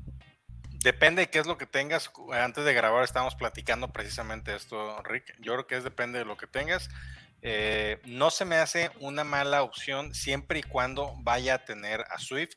[0.83, 2.11] Depende de qué es lo que tengas.
[2.31, 5.35] Antes de grabar estábamos platicando precisamente esto, Rick.
[5.41, 6.87] Yo creo que es depende de lo que tengas.
[7.47, 12.17] Eh, no se me hace una mala opción siempre y cuando vaya a tener a
[12.17, 12.55] Swift,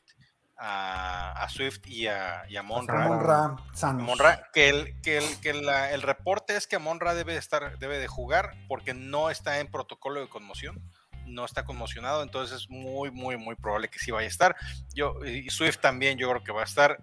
[0.57, 3.07] a, a Swift y a, y a Monra.
[3.07, 4.03] Monra, sanos.
[4.03, 7.77] Monra, que el, que, el, que la- el reporte es que Monra debe de estar,
[7.77, 10.81] debe de jugar porque no está en protocolo de conmoción,
[11.27, 14.55] no está conmocionado, entonces es muy, muy, muy probable que sí vaya a estar.
[14.95, 16.97] Yo, y Swift también yo creo que va a estar.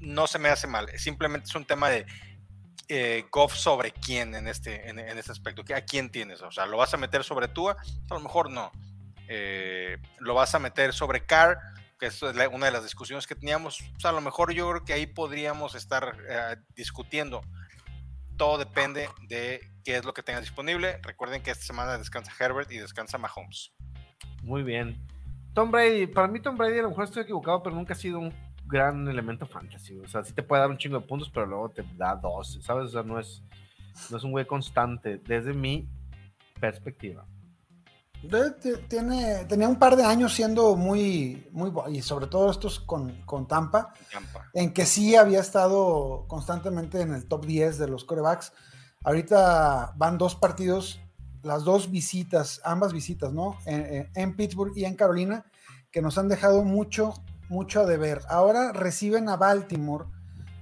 [0.00, 2.06] No se me hace mal, simplemente es un tema de
[2.88, 6.42] eh, Goff sobre quién en este, en, en este aspecto, ¿a quién tienes?
[6.42, 7.76] O sea, ¿lo vas a meter sobre Tua?
[8.10, 8.72] A lo mejor no.
[9.28, 11.58] Eh, ¿Lo vas a meter sobre Carr?
[11.98, 14.92] que es una de las discusiones que teníamos, pues a lo mejor yo creo que
[14.92, 17.42] ahí podríamos estar eh, discutiendo.
[18.36, 21.00] Todo depende de qué es lo que tengas disponible.
[21.02, 23.72] Recuerden que esta semana descansa Herbert y descansa Mahomes.
[24.42, 25.04] Muy bien.
[25.54, 28.20] Tom Brady, para mí Tom Brady a lo mejor estoy equivocado, pero nunca ha sido
[28.20, 28.32] un
[28.68, 29.98] gran elemento fantasy.
[29.98, 32.58] O sea, sí te puede dar un chingo de puntos, pero luego te da dos,
[32.62, 32.86] ¿sabes?
[32.86, 33.42] O sea, no es,
[34.10, 35.88] no es un güey constante desde mi
[36.60, 37.26] perspectiva.
[38.88, 43.46] Tiene, tenía un par de años siendo muy, muy, y sobre todo estos con, con
[43.46, 44.50] Tampa, Tampa.
[44.54, 48.52] en que sí había estado constantemente en el top 10 de los corebacks.
[49.04, 51.00] Ahorita van dos partidos,
[51.44, 53.56] las dos visitas, ambas visitas, ¿no?
[53.66, 55.44] En Pittsburgh y en Carolina,
[55.92, 57.14] que nos han dejado mucho,
[57.48, 58.22] mucho a deber.
[58.28, 60.06] Ahora reciben a Baltimore.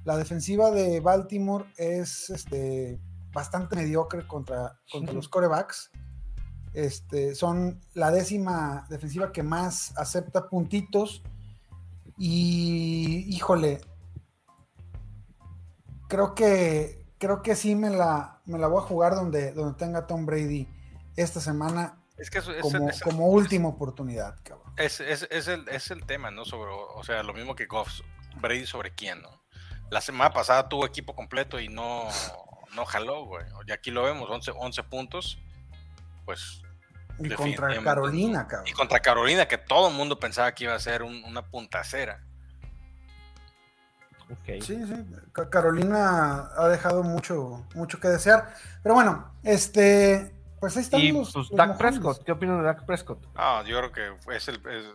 [0.05, 3.01] La defensiva de Baltimore es este,
[3.33, 5.91] bastante mediocre contra, contra los corebacks.
[6.75, 11.23] Este, son la décima defensiva que más acepta puntitos.
[12.19, 13.81] Y híjole,
[16.09, 20.07] creo que creo que sí me la, me la voy a jugar donde, donde tenga
[20.07, 20.69] Tom Brady
[21.17, 24.66] esta semana Es que eso- es, como, es- como última oportunidad, cabrón.
[24.77, 26.45] Es, es- es el, es el tema, ¿no?
[26.45, 28.01] Sobre, o sea, lo mismo que Goff,
[28.37, 29.43] Brady sobre quién, ¿no?
[29.91, 32.09] La semana pasada tuvo equipo completo y no,
[32.75, 33.45] no jaló, güey.
[33.67, 35.39] Y aquí lo vemos, 11, 11 puntos.
[36.25, 36.61] Pues
[37.19, 37.83] Y contra.
[37.83, 38.67] Carolina, cabrón.
[38.69, 42.21] Y contra Carolina, que todo el mundo pensaba que iba a ser un- una puntacera.
[44.29, 44.61] Ok.
[44.61, 45.07] Sí, sí.
[45.33, 48.53] Ca- Carolina ha dejado mucho, mucho que desear.
[48.83, 51.77] Pero bueno, este, pues ahí están Y los, pues los Dak.
[51.79, 53.27] Prescott, ¿qué opinan de Dak Prescott?
[53.35, 54.87] Ah, yo creo que es el, es-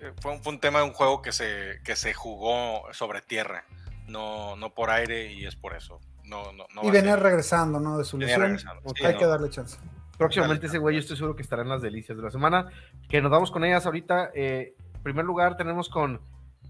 [0.00, 3.20] eh, fue, un, fue un tema de un juego que se, que se jugó sobre
[3.20, 3.64] tierra,
[4.06, 6.00] no, no por aire, y es por eso.
[6.24, 7.98] No, no, no y venía regresando, ¿no?
[7.98, 8.58] De su lesión.
[8.58, 8.66] Sí,
[9.04, 9.18] Hay no.
[9.18, 9.78] que darle chance.
[10.18, 10.68] Próximamente Dale.
[10.68, 12.68] ese güey yo estoy seguro que estará en las delicias de la semana.
[13.08, 14.30] Que nos vamos con ellas ahorita.
[14.34, 16.20] Eh, en primer lugar tenemos con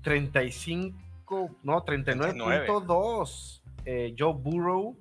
[0.02, 4.96] 35, no, 39.2 eh, Joe Burrow,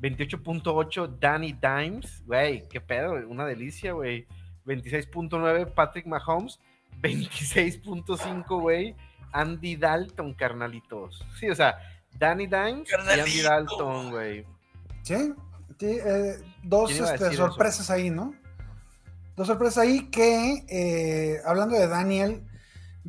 [0.00, 4.26] 28.8 Danny Dimes, güey, qué pedo, una delicia, güey.
[4.66, 6.60] 26.9 Patrick Mahomes,
[7.02, 8.94] 26.5, güey,
[9.32, 11.24] Andy Dalton, carnalitos.
[11.38, 11.78] Sí, o sea,
[12.18, 13.42] Danny Dimes y Andy.
[13.42, 14.44] Dalton, güey.
[15.02, 15.32] Sí,
[15.78, 17.46] sí, eh, dos ¿Quién iba a este, eso?
[17.48, 18.34] sorpresas ahí, ¿no?
[19.36, 22.44] Dos sorpresas ahí que, eh, hablando de Daniel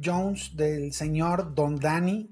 [0.01, 2.29] Jones, del señor Don Danny,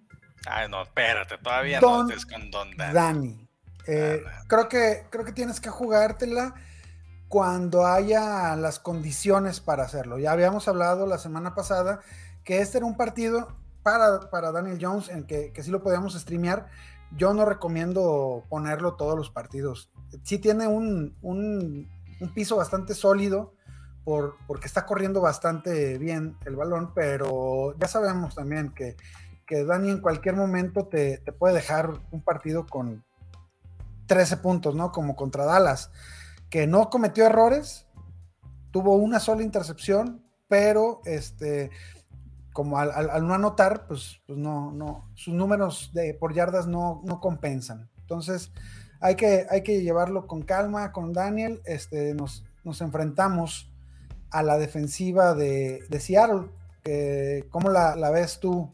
[0.50, 2.93] Ay, no, espérate, todavía Don no estés con Don Dan.
[2.93, 3.46] Danny.
[3.88, 6.54] Eh, Ah, creo, que, creo que tienes que jugártela
[7.28, 10.17] cuando haya las condiciones para hacerlo.
[10.19, 12.00] Ya habíamos hablado la semana pasada
[12.43, 16.13] que este era un partido para, para Daniel Jones en que, que sí lo podíamos
[16.13, 16.67] streamear.
[17.15, 19.91] Yo no recomiendo ponerlo todos los partidos.
[20.23, 23.54] Sí tiene un, un- un piso bastante sólido
[24.04, 28.95] por, porque está corriendo bastante bien el balón, pero ya sabemos también que,
[29.45, 33.04] que Dani en cualquier momento te, te puede dejar un partido con
[34.08, 34.91] 13 puntos, ¿no?
[34.91, 35.91] Como contra Dallas,
[36.50, 37.86] que no cometió errores,
[38.72, 41.70] tuvo una sola intercepción, pero este,
[42.54, 42.91] como al,
[43.28, 47.89] no anotar, pues, pues no, no, sus números de, por yardas no, no compensan.
[48.00, 48.52] Entonces,
[49.02, 51.62] hay que, hay que llevarlo con calma, con Daniel.
[51.65, 53.70] Este, nos, nos enfrentamos
[54.32, 56.50] a la defensiva de, de Seattle.
[56.84, 58.74] que- ¿Cómo la, la ves tú,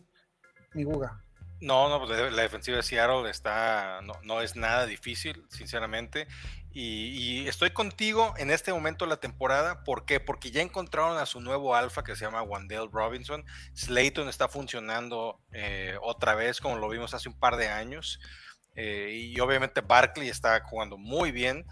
[0.76, 1.22] mi Guga?
[1.63, 6.28] No, no, pues la defensiva de Seattle está, no, no es nada difícil, sinceramente.
[6.73, 9.82] Y, estoy contigo en este momento de la temporada.
[9.86, 10.19] ¿Por qué?
[10.19, 13.45] Porque ya encontraron a su nuevo alfa que se llama Wandale Robinson.
[13.76, 18.19] Slayton está funcionando eh, otra vez, como lo vimos hace un par de años.
[18.76, 21.65] eh, y obviamente Barkley está jugando muy bien.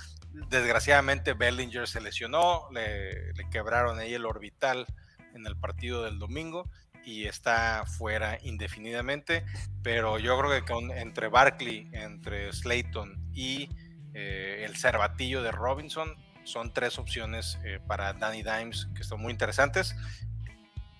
[0.49, 4.87] Desgraciadamente Bellinger se lesionó, le, le quebraron ahí el orbital
[5.35, 6.69] en el partido del domingo
[7.05, 9.45] y está fuera indefinidamente,
[9.83, 13.69] pero yo creo que entre Barkley, entre Slayton y
[14.13, 19.31] eh, el cervatillo de Robinson son tres opciones eh, para Danny Dimes que son muy
[19.31, 19.95] interesantes.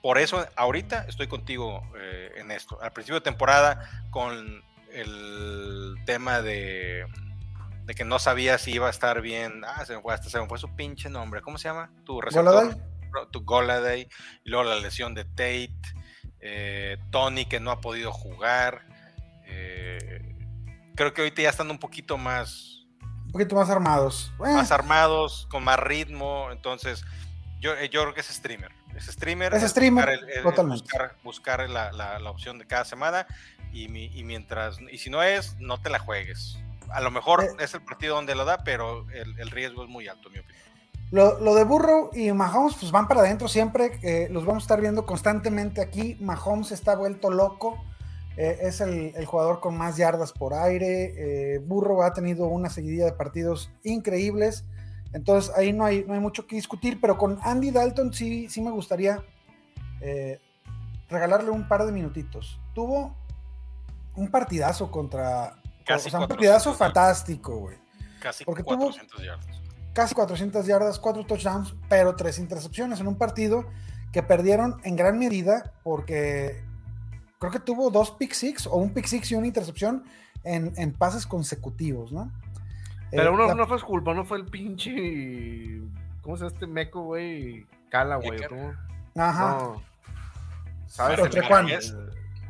[0.01, 2.81] Por eso ahorita estoy contigo eh, en esto.
[2.81, 7.05] Al principio de temporada con el tema de,
[7.85, 9.63] de que no sabía si iba a estar bien.
[9.65, 11.41] Ah, se me fue, hasta se me fue su pinche nombre.
[11.41, 11.91] ¿Cómo se llama?
[12.03, 12.77] Tu receptor.
[13.31, 14.07] Tu Goladay.
[14.43, 15.79] Y luego la lesión de Tate.
[16.41, 18.81] Eh, Tony que no ha podido jugar.
[19.45, 20.21] Eh,
[20.95, 22.85] creo que ahorita ya están un poquito más.
[23.25, 24.33] Un poquito más armados.
[24.39, 26.49] Más armados, con más ritmo.
[26.51, 27.05] Entonces,
[27.59, 28.71] yo, eh, yo creo que es streamer.
[28.95, 29.53] Es streamer.
[29.53, 30.09] Es streamer.
[30.09, 30.83] Buscar, el, totalmente.
[30.83, 33.27] buscar, buscar la, la, la, opción de cada semana.
[33.71, 34.79] Y, y, mientras.
[34.91, 36.57] Y si no es, no te la juegues.
[36.91, 40.07] A lo mejor es el partido donde lo da, pero el, el riesgo es muy
[40.07, 40.70] alto, en mi opinión.
[41.11, 43.99] Lo, lo, de Burrow y Mahomes, pues van para adentro siempre.
[44.01, 46.17] Eh, los vamos a estar viendo constantemente aquí.
[46.21, 47.83] Mahomes está vuelto loco.
[48.37, 51.55] Eh, es el, el, jugador con más yardas por aire.
[51.55, 54.63] Eh, Burrow ha tenido una seguidilla de partidos increíbles.
[55.13, 56.99] Entonces ahí no hay, no hay mucho que discutir.
[57.01, 59.21] Pero con Andy Dalton sí, sí me gustaría
[59.99, 60.39] eh,
[61.09, 62.59] regalarle un par de minutitos.
[62.73, 63.15] Tuvo
[64.15, 65.57] un partidazo contra.
[65.85, 67.77] Casi o sea, un partidazo fantástico, güey.
[68.21, 69.60] Casi Porque 400 tuvo, yardas
[69.93, 73.65] casi 400 yardas, 4 touchdowns, pero 3 intercepciones en un partido
[74.11, 76.63] que perdieron en gran medida porque
[77.39, 80.03] creo que tuvo dos pick six o un pick six y una intercepción
[80.43, 82.31] en, en pases consecutivos, ¿no?
[83.09, 83.55] Pero eh, uno la...
[83.55, 85.81] no fue su culpa, no fue el pinche.
[86.21, 87.65] ¿Cómo se llama este meco, güey?
[87.89, 88.39] Cala, güey.
[89.15, 89.57] Ajá.
[89.57, 89.81] No.
[90.87, 91.19] ¿Sabes?
[91.19, 91.67] ¿Entre cuál?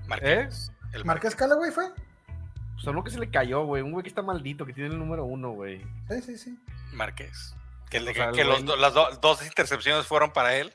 [0.08, 0.72] Marqués.
[0.72, 0.94] ¿Eh?
[0.94, 1.86] ¿El Marqués Cala, güey, fue?
[2.82, 3.84] Pues uno que se le cayó, güey.
[3.84, 5.86] Un güey que está maldito, que tiene el número uno, güey.
[6.10, 6.60] Sí, sí, sí.
[6.94, 7.56] Márquez.
[7.92, 10.74] Que, o sea, que los, las do, dos intercepciones fueron para él.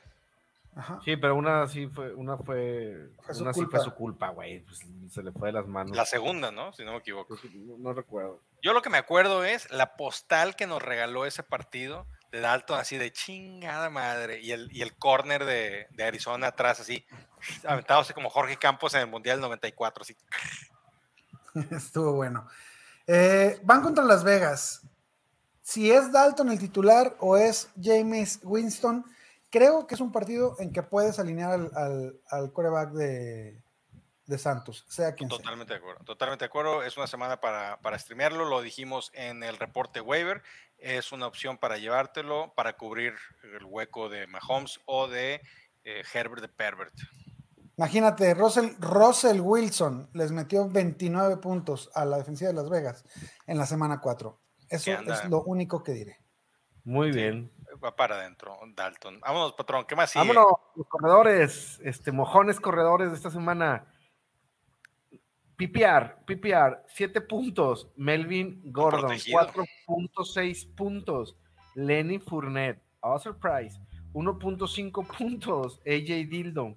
[0.73, 1.01] Ajá.
[1.03, 4.59] Sí, pero una sí fue, una fue, fue una sí fue su culpa, güey.
[4.61, 5.97] Pues se le fue de las manos.
[5.97, 6.71] La segunda, ¿no?
[6.71, 7.35] Si no me equivoco.
[7.41, 8.39] Pues, no, no, recuerdo.
[8.61, 12.79] Yo lo que me acuerdo es la postal que nos regaló ese partido de Dalton,
[12.79, 14.39] así de chingada madre.
[14.39, 17.05] Y el, y el corner de, de Arizona atrás, así,
[17.65, 20.15] aventado así como Jorge Campos en el Mundial 94, así.
[21.71, 22.47] Estuvo bueno.
[23.05, 24.81] Eh, van contra Las Vegas
[25.67, 29.03] si es Dalton el titular o es James Winston,
[29.49, 33.61] creo que es un partido en que puedes alinear al, al, al coreback de,
[34.27, 35.79] de, Santos, sea quien totalmente sea.
[35.79, 36.83] de acuerdo, totalmente de acuerdo.
[36.83, 40.41] Es una semana para, para streamearlo, lo dijimos en el reporte waiver.
[40.77, 45.41] Es una opción para llevártelo, para cubrir el hueco de Mahomes o de
[45.83, 46.93] eh, Herbert de Pervert.
[47.77, 53.05] Imagínate, Russell, Russell Wilson les metió 29 puntos a la defensiva de Las Vegas
[53.45, 54.39] en la semana 4.
[54.69, 56.17] Eso es lo único que diré.
[56.83, 57.51] Muy bien.
[57.83, 59.19] Va para adentro, Dalton.
[59.19, 59.85] Vámonos, patrón.
[59.85, 60.25] ¿Qué más sigue?
[60.25, 63.85] Vámonos, los corredores, este, mojones corredores de esta semana.
[65.55, 67.91] PPR, PPR, 7 puntos.
[67.95, 71.37] Melvin Gordon, 4.6 puntos.
[71.75, 73.79] Lenny Fournette, Oscar Price,
[74.13, 75.79] 1.5 puntos.
[75.85, 76.75] AJ Dildo,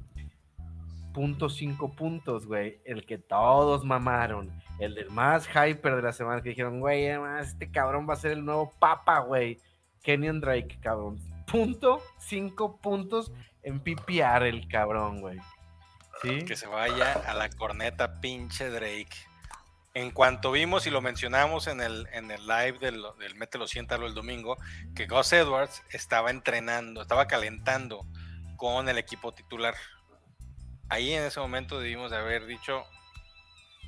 [1.13, 2.81] .5 puntos, güey.
[2.85, 7.07] El que todos mamaron el del más hyper de la semana, que dijeron, güey,
[7.41, 9.61] este cabrón va a ser el nuevo papa, güey.
[10.03, 11.21] Kenyon Drake, cabrón.
[11.47, 15.39] Punto, cinco puntos en PPR el cabrón, güey.
[16.23, 16.45] ¿Sí?
[16.45, 19.31] Que se vaya a la corneta pinche Drake.
[19.93, 24.07] En cuanto vimos y lo mencionamos en el, en el live del, del Mételo Siéntalo
[24.07, 24.57] el domingo,
[24.95, 28.07] que Gus Edwards estaba entrenando, estaba calentando
[28.57, 29.75] con el equipo titular.
[30.91, 32.83] Ahí en ese momento debimos de haber dicho,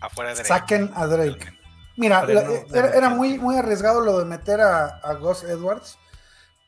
[0.01, 0.49] afuera de Drake.
[0.49, 1.53] Saquen a Drake.
[1.97, 5.99] Mira, la, era, era, muy, muy arriesgado lo de meter a, a Gus Edwards,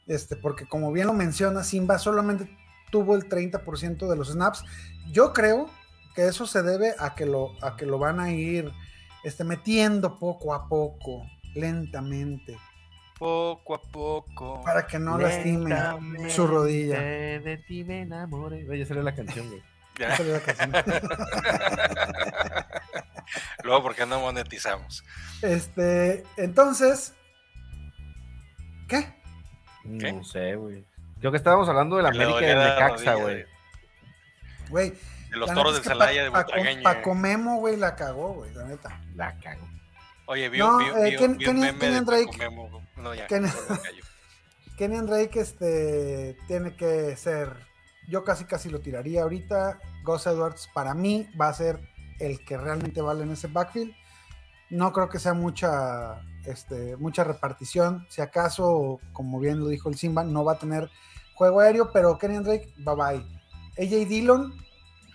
[0.07, 2.55] este, porque como bien lo menciona, Simba solamente
[2.90, 4.64] tuvo el 30% de los snaps.
[5.12, 5.70] Yo creo
[6.14, 8.70] que eso se debe a que lo, a que lo van a ir
[9.23, 12.59] este, metiendo poco a poco, lentamente.
[13.18, 14.61] Poco a poco.
[14.62, 15.77] Para que no lastime
[16.29, 17.01] su rodilla.
[17.01, 18.66] De ti me enamoré.
[18.77, 19.73] Ya salió la canción, güey.
[19.98, 20.16] Ya.
[23.62, 25.04] Luego, ¿por qué no monetizamos?
[25.42, 27.14] Este, entonces,
[28.88, 29.14] ¿qué?
[29.98, 30.12] ¿Qué?
[30.12, 30.85] No sé, güey.
[31.20, 33.46] Creo que estábamos hablando de la América y de Necaxa, güey.
[34.68, 34.92] Güey.
[35.30, 36.83] De los toros de Celaya de Butragueño.
[36.83, 39.00] Paco Memo, güey, la cagó, güey, la neta.
[39.14, 39.66] La cagó.
[40.26, 42.38] Oye, vi, no, vi, eh, vi, Ken, vi Kenny, un meme Kenny de Drake, Paco
[42.38, 42.83] Memo.
[42.96, 43.26] No, ya.
[43.26, 47.73] Kenny Drake este, tiene que ser.
[48.09, 49.79] Yo casi casi lo tiraría ahorita.
[50.05, 51.81] Gus Edwards, para mí, va a ser
[52.19, 53.93] el que realmente vale en ese backfield.
[54.71, 58.07] No creo que sea mucha, este, mucha repartición.
[58.09, 60.90] Si acaso, como bien lo dijo el Simba, no va a tener
[61.35, 63.25] juego aéreo, pero Kenny Drake, bye bye.
[63.79, 64.53] AJ Dillon,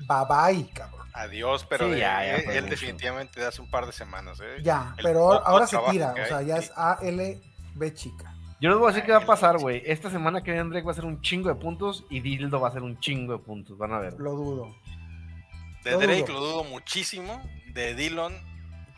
[0.08, 1.08] bye bye, cabrón.
[1.14, 4.40] Adiós, pero Sí, de- ya, ya él, definitivamente de hace un par de semanas.
[4.42, 4.58] ¿eh?
[4.64, 8.29] Ya, El pero ahora se tira, que o sea, ya es ALB chica.
[8.62, 9.82] Yo les voy a decir qué va a pasar, güey.
[9.86, 12.72] Esta semana Kenny Drake va a hacer un chingo de puntos y Dildo va a
[12.72, 13.78] hacer un chingo de puntos.
[13.78, 14.14] Van a ver.
[14.20, 14.76] Lo dudo.
[15.86, 16.34] De lo Drake dudo.
[16.34, 17.42] lo dudo muchísimo.
[17.74, 18.34] De Dillon,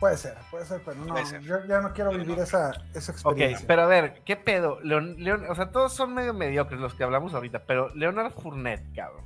[0.00, 1.40] Puede ser, puede ser, pero no, ser.
[1.42, 2.42] yo ya no quiero Pero vivir no.
[2.42, 3.66] esa, esa Ok, experiencia.
[3.68, 4.80] pero a ver, ¿qué pedo?
[4.80, 8.92] Leon, Leon- o sea, todos son medio mediocres los que hablamos ahorita, pero Leonard Fournette,
[8.96, 9.24] cabrón.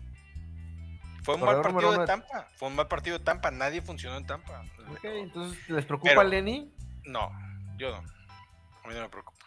[1.22, 2.49] fue un mal partido de- Tampa.
[2.57, 3.51] Fue un mal partido de Tampa.
[3.51, 4.62] Nadie funcionó en Tampa.
[4.90, 6.70] Ok, entonces, ¿les preocupa Pero- Lenny?
[7.07, 7.31] No,
[7.79, 7.96] yo no.
[7.96, 9.46] A mí no me preocupa.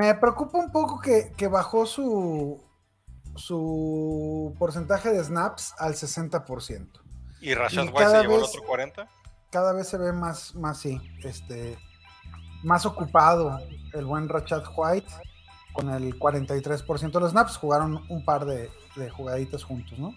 [0.00, 2.62] Me preocupa un poco que, que bajó su,
[3.36, 6.88] su porcentaje de snaps al 60%.
[7.42, 9.08] ¿Y Rashad Y White se cada llevó el vez- otro 40?
[9.50, 11.76] Cada vez se ve más, más sí, este,
[12.62, 13.58] más ocupado
[13.92, 15.10] el buen Rachad White
[15.72, 17.56] con el 43% de los snaps.
[17.56, 20.14] Jugaron un par de, de jugaditas juntos, ¿no?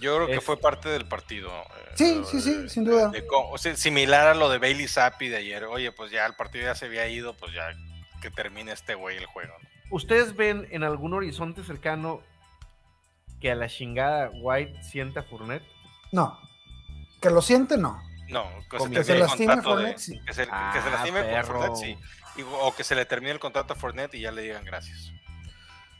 [0.00, 1.50] Yo creo que Es- fue parte del partido.
[1.50, 3.08] eh, Sí, sí, sí, de- sin duda.
[3.08, 5.64] de o sea, similar a lo de Bailey Zappi de ayer.
[5.64, 7.68] Oye, pues ya el partido ya se había ido, pues ya
[8.20, 9.52] que termine este güey el juego.
[9.62, 9.68] ¿no?
[9.90, 12.20] ¿Ustedes ven en algún horizonte cercano
[13.40, 15.64] que a la chingada White sienta Fournette?
[16.12, 16.38] No.
[17.20, 18.00] Que lo siente, no.
[18.28, 20.20] No, que se, Que se lastime Fournette, sí.
[20.26, 21.46] que se, que se Ah, lastime con perro.
[21.60, 21.98] Fournette, sí.
[22.36, 25.12] Y- o que se le termine el contrato a Fournette y ya le digan gracias.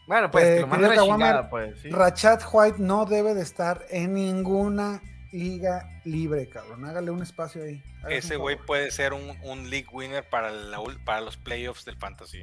[0.06, 1.90] Bueno, pues, Eh, que lo a la chingada, pues, ¿sí?
[1.90, 5.00] Rachad White no debe de estar en ninguna
[5.32, 6.84] liga libre, cabrón.
[6.84, 7.82] Hágale un espacio ahí.
[8.08, 11.96] Ese güey puede ser un, un league winner para, la ul- para los playoffs del
[11.96, 12.40] fantasy.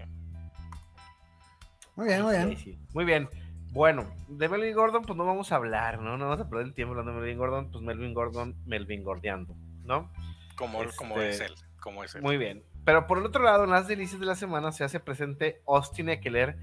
[1.95, 2.57] Muy bien, muy bien.
[2.57, 2.77] sí.
[2.93, 3.29] Muy bien.
[3.71, 6.17] Bueno, de Melvin Gordon, pues no vamos a hablar, ¿no?
[6.17, 9.55] No vamos a perder el tiempo hablando de Melvin Gordon, pues Melvin Gordon, Melvin Gordeando,
[9.83, 10.11] ¿no?
[10.55, 11.55] Como, como Este, es él.
[11.79, 12.21] Como es él.
[12.21, 12.63] Muy bien.
[12.85, 16.09] Pero por el otro lado, en las delicias de la semana se hace presente Austin
[16.09, 16.57] Eckler,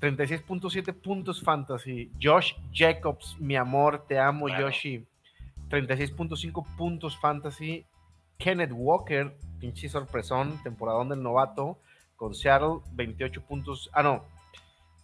[0.00, 2.10] 36.7 puntos fantasy.
[2.20, 4.66] Josh Jacobs, mi amor, te amo, Claro.
[4.68, 5.06] Yoshi.
[5.72, 7.86] 36.5 puntos fantasy.
[8.38, 11.78] Kenneth Walker, pinche sorpresón, temporadón del novato,
[12.16, 13.90] con Seattle, 28 puntos.
[13.94, 14.24] Ah, no.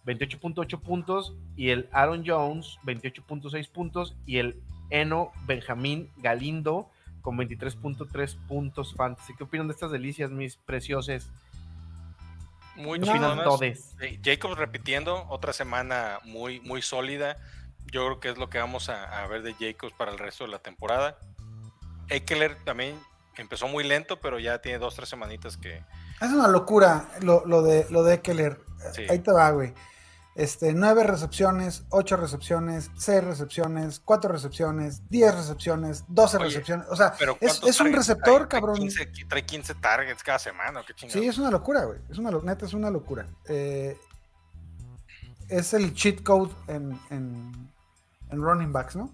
[0.05, 1.33] 28.8 puntos.
[1.55, 4.15] Y el Aaron Jones, 28.6 puntos.
[4.27, 6.87] Y el Eno Benjamín Galindo,
[7.21, 9.33] con 23.3 puntos fantasy.
[9.35, 11.29] ¿Qué opinan de estas delicias, mis preciosos?
[12.75, 13.05] Muy No.
[13.05, 13.95] ¿Qué opinan chingonas.
[14.23, 17.37] Jacobs repitiendo, otra semana muy, muy sólida.
[17.91, 20.43] Yo creo que es lo que vamos a, a ver de Jacobs para el resto
[20.45, 21.17] de la temporada.
[22.09, 22.99] Eckler también
[23.37, 25.83] empezó muy lento, pero ya tiene dos, tres semanitas que.
[26.21, 28.59] Es una locura lo, lo de lo de Eckler.
[28.93, 29.05] Sí.
[29.09, 29.73] Ahí te va, güey.
[30.35, 36.87] Este, nueve recepciones, ocho recepciones, seis recepciones, cuatro recepciones, diez recepciones, doce Oye, recepciones.
[36.89, 38.47] O sea, es, ¿cuántos es un receptor, trae?
[38.47, 38.77] Trae cabrón.
[38.77, 41.19] 15, trae 15 targets cada semana, qué chingado.
[41.19, 41.99] Sí, es una locura, güey.
[42.09, 43.27] Es una neta, es una locura.
[43.49, 43.99] Eh,
[45.49, 47.69] es el cheat code en, en,
[48.29, 49.11] en running backs, ¿no?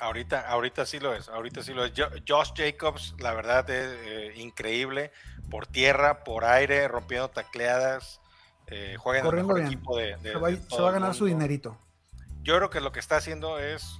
[0.00, 1.92] Ahorita, ahorita sí lo es, ahorita sí lo es.
[1.96, 5.10] Jo- Josh Jacobs, la verdad es eh, increíble,
[5.50, 8.20] por tierra, por aire, rompiendo tacleadas,
[8.68, 9.66] eh, juega en el mejor bien.
[9.66, 11.76] equipo de, de- Se va, de se va a ganar su dinerito.
[12.42, 13.98] Yo creo que lo que está haciendo es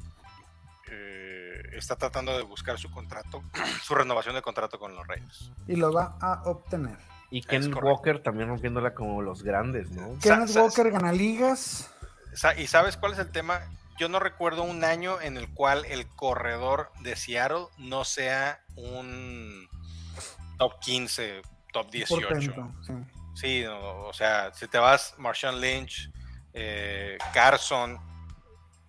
[0.90, 3.42] eh, está tratando de buscar su contrato,
[3.82, 5.50] su renovación de contrato con los Reyes.
[5.66, 6.96] Y lo va a obtener.
[7.30, 7.87] Y Kenneth correcto.
[7.88, 10.16] Walker también rompiéndola como los grandes, ¿no?
[10.20, 11.90] Sa- Walker gana ligas.
[12.56, 13.61] ¿Y sabes cuál es el tema?
[13.98, 19.68] Yo no recuerdo un año en el cual el corredor de Seattle no sea un
[20.56, 22.28] top 15, top 18.
[22.28, 22.92] portento, sí.
[23.34, 26.11] Sí, no, o sea, si te vas Marshawn Lynch,
[26.54, 28.00] eh, Carson,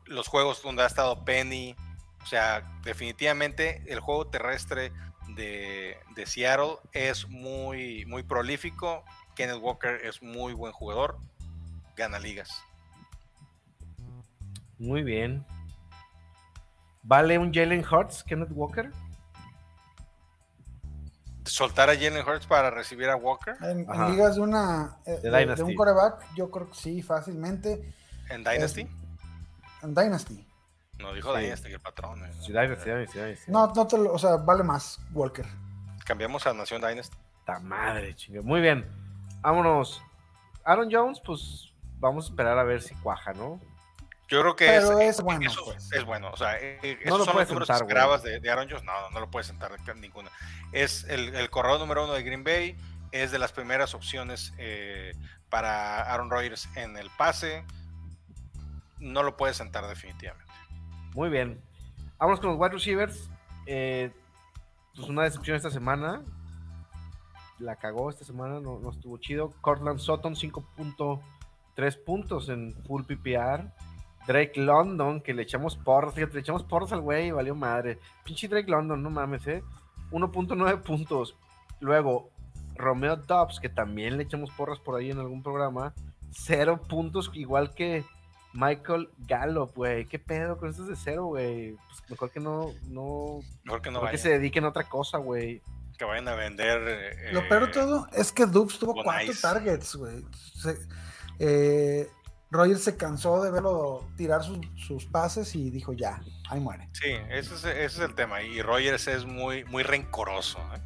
[0.06, 1.76] los juegos donde ha estado Penny,
[2.24, 4.92] o sea, definitivamente el juego terrestre
[5.36, 9.04] de, de Seattle es muy, muy prolífico.
[9.36, 11.20] Kenneth Walker es muy buen jugador,
[11.96, 12.64] gana ligas.
[14.80, 15.46] Muy bien.
[17.04, 18.92] ¿Vale un Jalen Hurts, Kenneth Walker?
[21.46, 25.64] Soltar a Jalen Hurts para recibir a Walker En, en ligas de una eh, De
[25.64, 27.94] un coreback, yo creo que sí, fácilmente.
[28.30, 28.88] en Dynasty.
[29.82, 30.46] En Dynasty.
[31.00, 31.42] No dijo Sí.
[31.44, 32.24] Dynasty el patrón.
[32.24, 32.32] eh.
[32.40, 33.52] Sí, Dynasty, Dynasty, Dynasty.
[33.52, 35.46] No, no te lo, o sea, vale más Walker.
[36.06, 37.18] Cambiamos a Nación Dynasty.
[37.40, 38.42] Puta madre, chinga.
[38.42, 38.86] Muy bien.
[39.42, 40.04] Vámonos.
[40.66, 43.60] Aaron Jones, pues vamos a esperar a ver si cuaja, ¿no?
[44.30, 45.92] Yo creo que Pero es, es bueno, eso pues.
[45.92, 46.30] es bueno.
[46.32, 48.40] O sea, eh, eh, No lo esos son puedes los números sentar, que grabas de,
[48.40, 48.84] de Aaron Jones.
[48.84, 50.30] No, no, no lo puedes sentar ninguna.
[50.72, 52.78] Es el, el corredor número uno de Green Bay.
[53.12, 55.14] Es de las primeras opciones eh,
[55.50, 57.66] para Aaron Rodgers en el pase.
[59.00, 60.54] No lo puedes sentar definitivamente.
[61.16, 61.60] Muy bien.
[62.20, 63.32] Vámonos con los wide receivers.
[63.66, 64.12] Eh,
[64.96, 66.22] pues una decepción esta semana.
[67.58, 69.54] la cagó esta semana, no, no estuvo chido.
[69.62, 73.72] Cortland Sutton, 5.3 puntos en full PPR.
[74.28, 78.00] Drake London, que le echamos porras, fíjate, le echamos porras al güey valió madre.
[78.24, 79.64] Pinche Drake London, no mames, eh.
[80.12, 81.36] 1.9 puntos.
[81.80, 82.30] Luego,
[82.76, 85.94] Romeo Dobbs, que también le echamos porras por ahí en algún programa.
[86.32, 88.04] 0 puntos, igual que
[88.54, 90.06] Michael Gallup, güey.
[90.06, 91.76] ¿Qué pedo con estos de cero, güey?
[91.88, 95.18] Pues mejor que no, no, Mejor que no mejor que se dediquen a otra cosa,
[95.20, 95.62] güey.
[95.98, 96.82] que vayan a vender.
[96.88, 100.24] eh, Lo peor de todo es que Dubs tuvo cuatro targets, güey.
[101.40, 102.08] Eh,
[102.52, 106.20] Rogers se cansó de verlo tirar sus, sus pases y dijo ya,
[106.50, 106.90] ahí muere.
[106.94, 108.42] Sí, ese es, ese es el tema.
[108.42, 110.58] Y Rogers es muy, muy rencoroso.
[110.76, 110.80] ¿eh?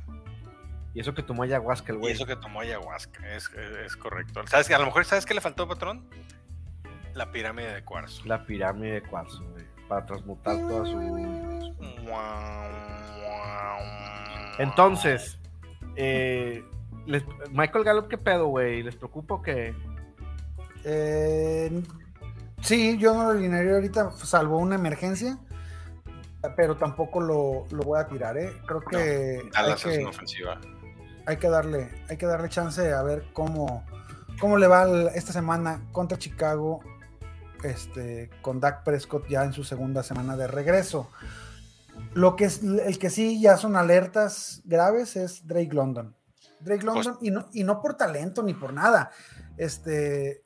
[0.93, 2.13] Y eso que tomó ayahuasca el Y güey.
[2.13, 4.41] eso que tomó ayahuasca, es, es, es correcto.
[4.47, 6.05] ¿Sabes que A lo mejor, ¿sabes qué le faltó, patrón?
[7.13, 8.21] La pirámide de cuarzo.
[8.25, 9.63] La pirámide de cuarzo, güey.
[9.87, 10.97] Para transmutar toda su.
[14.59, 15.39] Entonces,
[15.95, 16.63] eh,
[17.05, 18.83] les- Michael Gallup, ¿qué pedo, güey?
[18.83, 19.73] ¿Les preocupa o qué?
[20.83, 21.83] Eh,
[22.61, 25.37] sí, yo no lo alinearía ahorita, salvo una emergencia,
[26.55, 28.51] pero tampoco lo, lo voy a tirar, ¿eh?
[28.65, 30.59] Creo que, hay, que una ofensiva.
[31.25, 33.85] hay que darle, hay que darle chance a ver cómo,
[34.39, 36.81] cómo le va esta semana contra Chicago,
[37.63, 41.09] este, con Dak Prescott ya en su segunda semana de regreso.
[42.13, 46.15] Lo que es, el que sí ya son alertas graves es Drake London.
[46.59, 49.11] Drake Pues London, y, no, y no por talento ni por nada.
[49.57, 50.42] Este,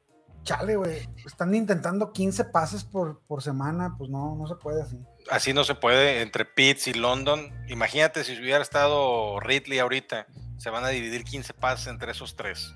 [0.47, 1.07] chale, güey.
[1.25, 4.97] Están intentando 15 pases por, por semana, pues no, no se puede así.
[5.29, 7.51] Así no se puede entre Pitts y London.
[7.67, 10.25] Imagínate si hubiera estado Ridley ahorita.
[10.57, 12.73] Se van a dividir 15 pases entre esos tres.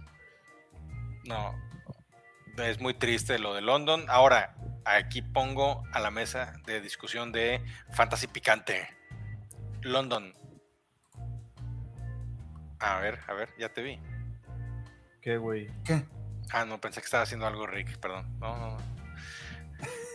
[1.24, 1.56] No.
[2.58, 4.06] Es muy triste lo de London.
[4.10, 4.54] Ahora,
[4.84, 8.90] aquí pongo a la mesa de discusión de Fantasy Picante.
[9.82, 10.34] London.
[12.80, 13.98] A ver, a ver, ya te vi.
[15.22, 15.70] ¿Qué, güey?
[15.86, 16.04] ¿Qué?
[16.54, 18.26] Ah, no, pensé que estaba haciendo algo Rick, perdón.
[18.40, 18.78] No, no, no.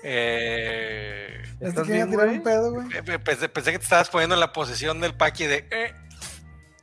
[0.05, 2.89] Eh, ¿Estás bien, tirar un pedo, güey.
[2.89, 5.95] Pe- pe- Pensé, pensé que te estabas poniendo en la posición del Paqui de eh,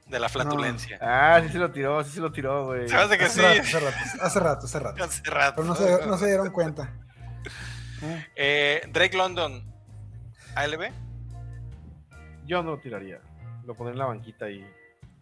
[0.07, 0.97] de la flatulencia.
[1.01, 2.87] Ah, sí se lo tiró, sí se lo tiró, güey.
[2.89, 3.41] Me hace que Hace sí.
[3.41, 5.03] rato, hace rato, hace rato, hace rato.
[5.03, 5.53] Hace rato.
[5.55, 6.93] Pero no se, no se dieron cuenta.
[8.01, 9.63] Eh, Eh, Drake London,
[10.55, 10.91] ALB.
[12.45, 13.19] Yo no lo tiraría.
[13.65, 14.65] Lo pondré en la banquita y.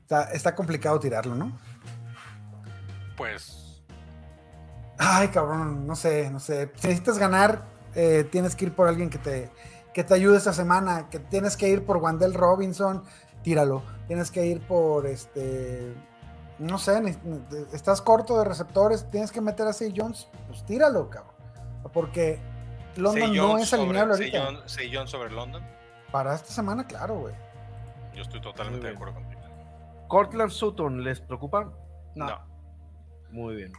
[0.02, 1.58] Está, está complicado tirarlo, ¿no?
[3.16, 3.61] Pues
[5.04, 6.72] Ay, cabrón, no sé, no sé.
[6.76, 7.64] Si necesitas ganar,
[7.96, 9.50] eh, tienes que ir por alguien que te,
[9.96, 11.10] que te ayude esta semana.
[11.10, 13.04] Que tienes que ir por Wandel Robinson,
[13.42, 13.82] tíralo.
[14.08, 15.96] Tienes que ir por este.
[16.60, 17.18] No sé,
[17.74, 21.34] estás corto de receptores, tienes que meter a Say Jones, pues tíralo, cabrón.
[21.92, 22.40] Porque
[22.96, 24.64] London no Jones es alineable sobre- ahorita.
[24.94, 25.64] Jones sobre London.
[26.12, 27.34] Para esta semana, claro, güey.
[28.14, 29.42] Yo estoy totalmente de acuerdo contigo.
[30.08, 31.72] Cortland Sutton, ¿les preocupa?
[32.14, 32.28] No.
[32.28, 32.40] No.
[33.32, 33.72] Muy bien.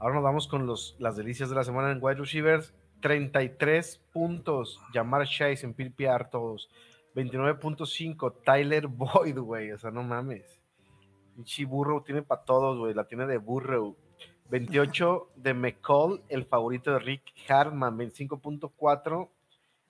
[0.00, 2.72] Ahora nos vamos con los, las delicias de la semana en wide receivers.
[3.02, 4.80] 33 puntos.
[4.94, 6.70] Jamar Chase en PPR todos.
[7.14, 8.34] 29.5.
[8.42, 9.72] Tyler Boyd, güey.
[9.72, 10.58] O sea, no mames.
[11.34, 12.94] Pinche Burrow tiene para todos, güey.
[12.94, 13.94] La tiene de Burrow.
[14.48, 17.98] 28 de McCall, el favorito de Rick Hartman.
[17.98, 19.28] 25.4.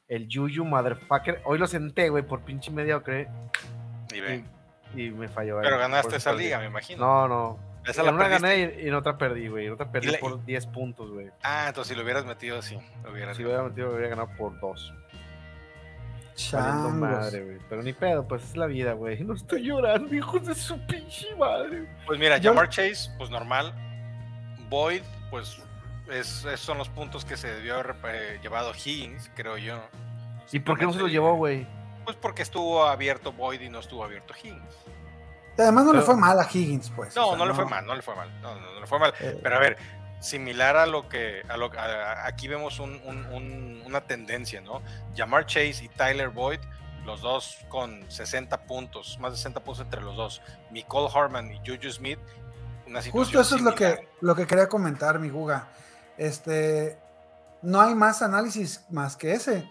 [0.09, 1.41] El Juju Motherfucker.
[1.45, 3.29] Hoy lo senté, güey, por pinche mediocre.
[4.13, 5.01] Y.
[5.01, 5.61] Y, y me falló.
[5.63, 7.07] Pero ahí, ganaste esa liga, me imagino.
[7.07, 7.70] No, no.
[7.87, 8.49] Esa en la una perdiste.
[8.67, 9.67] gané y, y en otra perdí, güey.
[9.67, 11.31] En otra perdí la- por 10 puntos, güey.
[11.43, 14.09] Ah, entonces si lo hubieras metido así, lo hubieras Si lo hubiera metido, me hubiera
[14.11, 14.95] ganado por 2.
[16.37, 16.93] Changos.
[16.95, 17.59] madre, güey.
[17.69, 19.21] Pero ni pedo, pues es la vida, güey.
[19.25, 21.87] No estoy llorando, hijos de su pinche madre.
[22.07, 23.75] Pues mira, Yo- Jamar Chase, pues normal.
[24.69, 25.59] Boyd, pues
[26.11, 29.81] es- esos son los puntos que se debió haber eh, llevado Higgins, creo yo.
[30.53, 31.67] ¿Y por qué no se lo llevó, güey?
[32.05, 34.77] Pues porque estuvo abierto Boyd y no estuvo abierto Higgins.
[35.59, 37.15] Además, no le fue mal a Higgins, pues.
[37.17, 38.31] No, o sea, no le fue mal, no le fue mal.
[38.41, 39.13] No, no, no le fue mal.
[39.21, 39.77] Eh, Pero a ver,
[40.21, 44.83] similar a lo que, a lo, a- aquí vemos un- un- un- una tendencia, ¿no?
[45.17, 46.61] Jamar Chase y Tyler Boyd,
[47.05, 50.43] los dos con 60 puntos, más de 60 puntos entre los dos.
[50.71, 52.19] Nicole Harman y Juju Smith,
[52.87, 55.69] una Justo eso es lo que, lo que quería comentar, mi Guga.
[56.19, 56.99] Este,
[57.63, 59.69] no hay más análisis más que ese.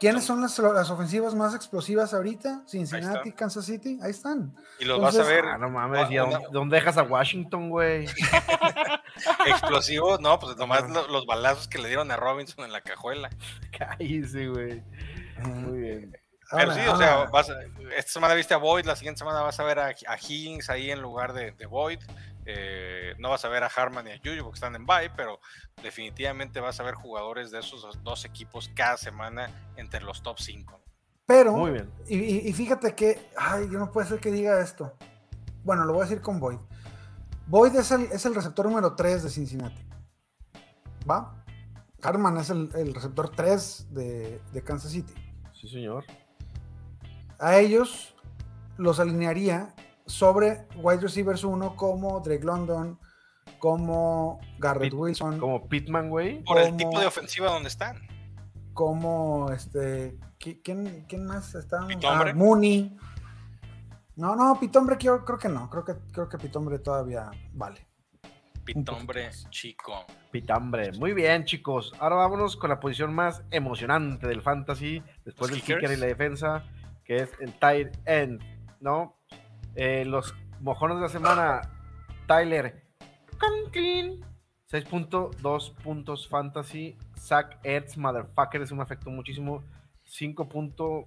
[0.00, 2.62] ¿Quiénes son las, las ofensivas más explosivas ahorita?
[2.66, 3.32] Cincinnati.
[3.32, 4.54] Kansas City, ahí están.
[4.78, 7.02] Y los vas a ver Ah, no mames, ¿y a una- dónde, dónde dejas a
[7.02, 8.06] Washington, güey?
[9.46, 13.30] explosivos, no, pues nomás lo- los balazos que le dieron a Robinson en la cajuela.
[13.76, 14.82] Cállese, güey.
[15.42, 16.16] Muy bien.
[16.50, 17.56] Pero sí, o sea, vas a-
[17.96, 20.90] esta semana viste a Boyd, la siguiente semana vas a ver a, a Higgins ahí
[20.90, 21.98] en lugar de, de Boyd.
[22.50, 25.38] Eh, no vas a ver a Harman y a Juju porque están en bye, pero
[25.82, 30.80] definitivamente vas a ver jugadores de esos dos- equipos cada semana entre los top 5.
[31.26, 31.90] pero, Muy bien.
[32.08, 34.96] y fíjate que, ay, yo no puede ser que diga esto.
[35.62, 36.58] bueno, lo voy a decir con Boyd.
[37.48, 39.86] Boyd es el, es el receptor número 3 de Cincinnati.
[41.08, 41.34] ¿Va?
[42.02, 45.12] Harman es el, el receptor 3 de, de Kansas City.
[45.52, 46.04] Sí, señor.
[47.38, 48.14] A ellos
[48.78, 49.74] los alinearía
[50.08, 52.98] sobre wide receivers 1 como Drake London,
[53.58, 56.42] como Garrett Pit- Wilson, como, Como Pitman, güey.
[56.44, 57.96] Por el tipo de ofensiva donde están.
[59.52, 60.16] este.
[60.38, 61.86] ¿qui- ¿Quién, quién más está?
[61.86, 62.30] ¿Pitombre?
[62.30, 62.96] Ah, Mooney.
[64.16, 65.68] No, no, Pitombre creo, creo que no.
[65.70, 67.86] Creo que, creo que Pitombre todavía vale.
[68.64, 70.04] Pitombre chico.
[70.30, 70.92] Pitambre.
[70.92, 71.92] Muy bien, chicos.
[71.98, 76.06] Ahora vámonos con la posición más emocionante del fantasy, después Los del kicker y la
[76.06, 76.64] defensa,
[77.04, 78.42] que es el tight end,
[78.80, 79.16] ¿no?
[79.80, 81.60] Eh, los mojones de la semana,
[82.26, 82.82] Tyler
[83.38, 84.24] Conklin,
[84.68, 86.96] 6.2 puntos fantasy.
[87.16, 89.62] Zach Ertz, motherfucker, eso me afectó muchísimo.
[90.04, 90.48] 5.
[90.48, 91.06] punto-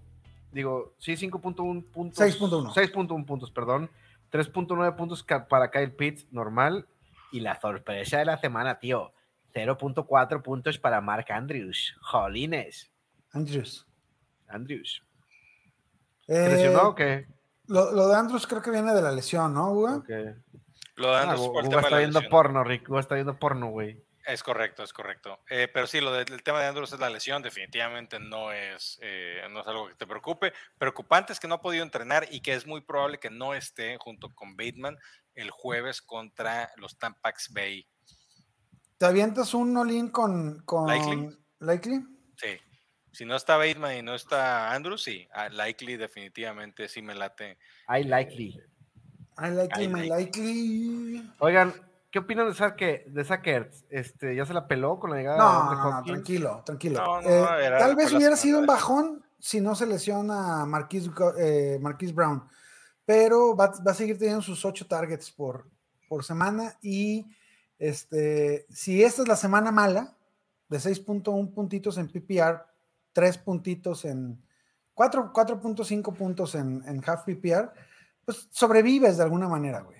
[0.53, 2.17] digo, sí, 5.1 puntos.
[2.17, 2.71] 6.1.
[2.73, 3.89] 6.1 puntos, perdón.
[4.31, 6.87] 3.9 puntos para Kyle Pitts, normal.
[7.33, 9.11] Y la sorpresa de la semana, tío.
[9.53, 11.93] 0.4 puntos para Mark Andrews.
[12.01, 12.89] Jolines.
[13.33, 13.85] Andrews.
[14.47, 15.03] Andrews.
[16.27, 17.27] Eh, ¿Se lesionó o qué?
[17.67, 19.95] Lo, lo de Andrews creo que viene de la lesión, ¿no, Hugo?
[19.97, 20.09] Ok.
[20.95, 22.31] Lo de Ah, Andrews Gu- por el tema de está la viendo lesión.
[22.31, 22.89] porno, Rick.
[22.99, 24.03] Está viendo porno, güey.
[24.27, 25.39] Es correcto, es correcto.
[25.49, 28.99] Eh, pero sí, lo del el tema de Andrews es la lesión, definitivamente no es,
[29.01, 30.53] eh, no es algo que te preocupe.
[30.77, 33.97] Preocupante es que no ha podido entrenar y que es muy probable que no esté
[33.99, 34.97] junto con Bateman
[35.33, 37.87] el jueves contra los Tampax Bay.
[38.99, 41.35] ¿Te avientas un all-in con, con Likely.
[41.59, 42.01] Likely?
[42.35, 42.59] Sí.
[43.11, 45.27] Si no está Bateman y no está Andrews, sí.
[45.33, 47.57] Ah, Likely definitivamente sí me late.
[47.89, 48.59] I likely.
[49.37, 51.31] I likely, I my likely.
[51.39, 51.73] Oigan,
[52.09, 53.83] ¿qué opinan de Zach, de Zach Ertz?
[53.89, 56.99] Este, ¿Ya se la peló con la llegada No, de no, no, tranquilo, tranquilo.
[56.99, 61.09] No, no, Eh, era- tal vez hubiera sido un bajón si no se lesiona Marquise,
[61.09, 62.47] Go- eh, Marquise Brown,
[63.05, 65.67] pero va, va a seguir teniendo sus ocho targets por,
[66.07, 67.25] por semana y
[67.79, 70.15] este, si esta es la semana mala,
[70.69, 72.61] de 6.1 puntitos en PPR,
[73.13, 74.41] 3 puntitos en
[74.93, 77.71] 4 4.5 puntos en, en half PPR,
[78.25, 79.99] pues sobrevives de alguna manera, güey.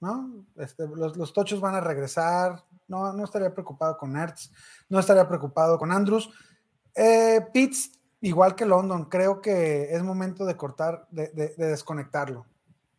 [0.00, 0.44] ¿No?
[0.56, 2.64] Este, los, los tochos van a regresar.
[2.88, 4.50] No, no estaría preocupado con Ertz.
[4.90, 6.28] No estaría preocupado con Andrews.
[6.94, 12.44] Eh, Pitts, igual que London, creo que es momento de cortar, de, de- de desconectarlo.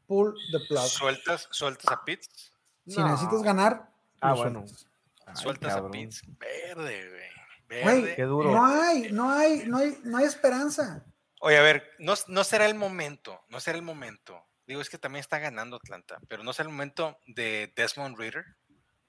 [0.08, 0.84] Pull the plug.
[0.88, 2.52] ¿Sueltas, sueltas a Pitts?
[2.88, 3.08] Si No.
[3.10, 3.92] necesitas ganar,
[4.22, 4.62] Ah, bueno.
[4.66, 4.88] sueltas.
[5.28, 5.90] Ay, Sueltas a.
[5.92, 6.22] Pitts.
[6.40, 7.35] Verde, güey.
[7.70, 8.16] Güey, Verde.
[8.16, 8.52] Qué duro.
[8.52, 11.04] No hay, no hay, no hay, no hay esperanza.
[11.42, 14.40] Oye, a ver, no, no será el momento, no será el momento.
[14.68, 18.46] Digo, es que también está ganando Atlanta, pero no será el momento de Desmond Reader.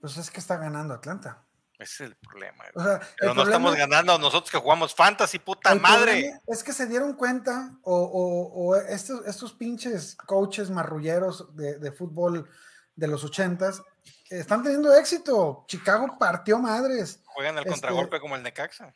[0.01, 1.43] Pues es que está ganando Atlanta.
[1.79, 2.65] Ese es el problema.
[2.75, 2.87] O güey.
[2.87, 6.41] sea, Pero el no estamos ganando nosotros que jugamos fantasy, puta madre.
[6.47, 11.93] Es que se dieron cuenta, o, o- o estos, estos pinches coaches marrulleros de, de
[11.93, 12.49] fútbol
[12.95, 13.83] de los ochentas
[14.31, 15.65] están teniendo éxito.
[15.69, 17.23] Chicago partió madres.
[17.37, 18.95] Juegan el Este- contragolpe como el Necaxa.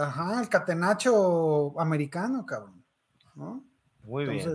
[0.00, 2.84] Ajá, el catenacho americano, cabrón.
[3.34, 3.64] ¿no?
[4.04, 4.48] Muy bien.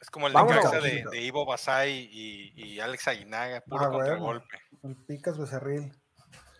[0.00, 0.32] Es como el.
[0.32, 4.04] Necaxa de, de Ivo Basay y, y Alex Aguinaga, puro Ah, bueno.
[4.08, 4.58] contragolpe.
[4.84, 5.92] el picas becerril.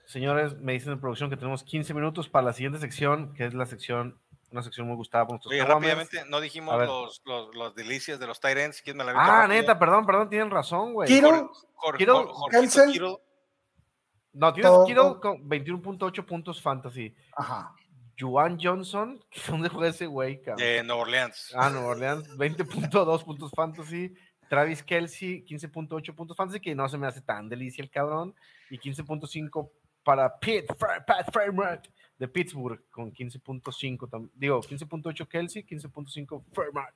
[0.04, 3.54] Señores, me dicen en producción que tenemos 15 minutos para la siguiente sección, que es
[3.54, 4.20] la sección,
[4.52, 8.26] una sección muy gustada por nuestros Oye, rápidamente, no dijimos los, los, los delicias de
[8.26, 8.82] los Tyrants.
[8.82, 9.48] ¿Quién me la Ah, rápido?
[9.48, 11.08] neta, perdón, perdón, tienen razón, güey.
[11.08, 12.92] Kittle, Jor- Jor- Kittle, Jor- Jorgito Kelsey.
[12.92, 13.16] Kittle.
[14.38, 17.14] No, tienes todo- Kittle con 21.8 puntos fantasy.
[17.36, 17.74] Ajá.
[18.18, 19.18] Juan Johnson,
[19.48, 20.58] ¿dónde juega ese güey, cabrón?
[20.64, 21.52] de Nueva Orleans.
[21.54, 24.14] Ah, Nueva Orleans, 20.2 puntos fantasy.
[24.48, 28.34] Travis Kelsey, 15.8 puntos fantasy, que no se me hace tan delicia el cabrón.
[28.70, 29.70] Y 15.5
[30.04, 31.86] para Pitt, Fra- Pat Fairmont
[32.18, 34.08] de Pittsburgh, con 15.5.
[34.08, 36.94] tam- Digo, 15.8 Kelsey, 15.5 Fairmont.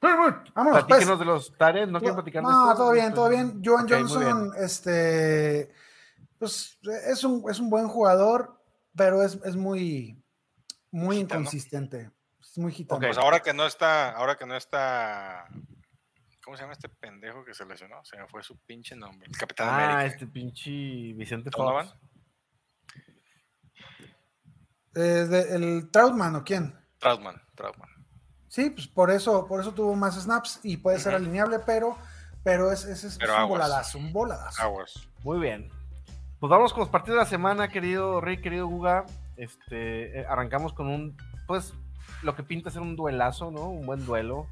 [0.00, 0.84] Vámonos, pues.
[0.84, 3.60] Platíquenos de los Tyrants, ¿no quieren platicar de No, todo bien, todo bien.
[3.64, 5.72] Joan Johnson, este,
[6.38, 8.62] pues es un, es un buen jugador,
[8.96, 10.22] pero es, es muy,
[10.92, 11.40] muy Gitano.
[11.40, 12.10] inconsistente.
[12.40, 13.00] Es muy gitano.
[13.00, 15.46] Pues ahora que no está, ahora que no está.
[16.44, 18.02] ¿Cómo se llama este pendejo que se lesionó?
[18.04, 19.26] Se me fue su pinche nombre.
[19.28, 20.06] El Capitán Ah, América.
[20.06, 20.70] este pinche
[21.14, 21.88] Vicente Donovan.
[21.88, 21.98] Fox.
[24.94, 26.74] Eh, de- ¿El Troutman o quién?
[26.98, 27.88] Trautman, Trautman.
[28.48, 31.96] Sí, pues por eso, por eso tuvo más snaps y puede ser alineable, pero,
[32.42, 33.60] pero es, es, es Pero un aguas.
[33.60, 34.62] voladazo, un voladazo.
[34.62, 35.08] Aguas.
[35.22, 35.70] Muy bien.
[36.40, 39.04] Pues vamos con los partidos de la semana, querido Rey, querido Guga.
[39.36, 41.74] Este, eh, arrancamos con un, pues,
[42.22, 43.68] lo que pinta ser un duelazo, ¿no?
[43.68, 44.46] Un buen duelo.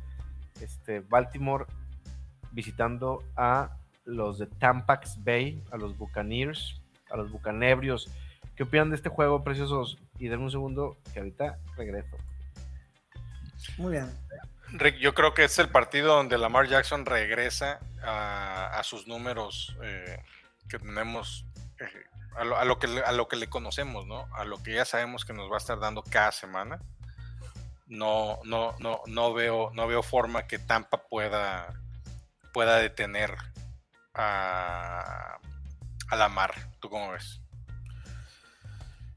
[0.60, 1.66] Este, Baltimore
[2.52, 6.80] visitando a los de Tampax Bay, a los Buccaneers,
[7.10, 8.10] a los Bucanebrios.
[8.56, 9.98] ¿Qué opinan de este juego, preciosos?
[10.18, 12.16] Y denme un segundo, que ahorita regreso.
[13.78, 14.12] Muy bien.
[14.72, 19.76] Rick, yo creo que es el partido donde Lamar Jackson regresa a, a sus números
[19.82, 20.18] eh,
[20.68, 21.46] que tenemos,
[21.78, 21.86] eh,
[22.36, 24.26] a, lo, a lo que, le- a lo que le conocemos, ¿no?
[24.34, 26.80] A lo que ya sabemos que nos va a estar dando cada semana.
[27.86, 31.72] No, no, no, no veo, no veo forma que Tampa pueda,
[32.52, 33.36] pueda detener
[34.14, 35.38] a,
[36.08, 36.52] a Lamar.
[36.80, 37.40] ¿Tú cómo ves?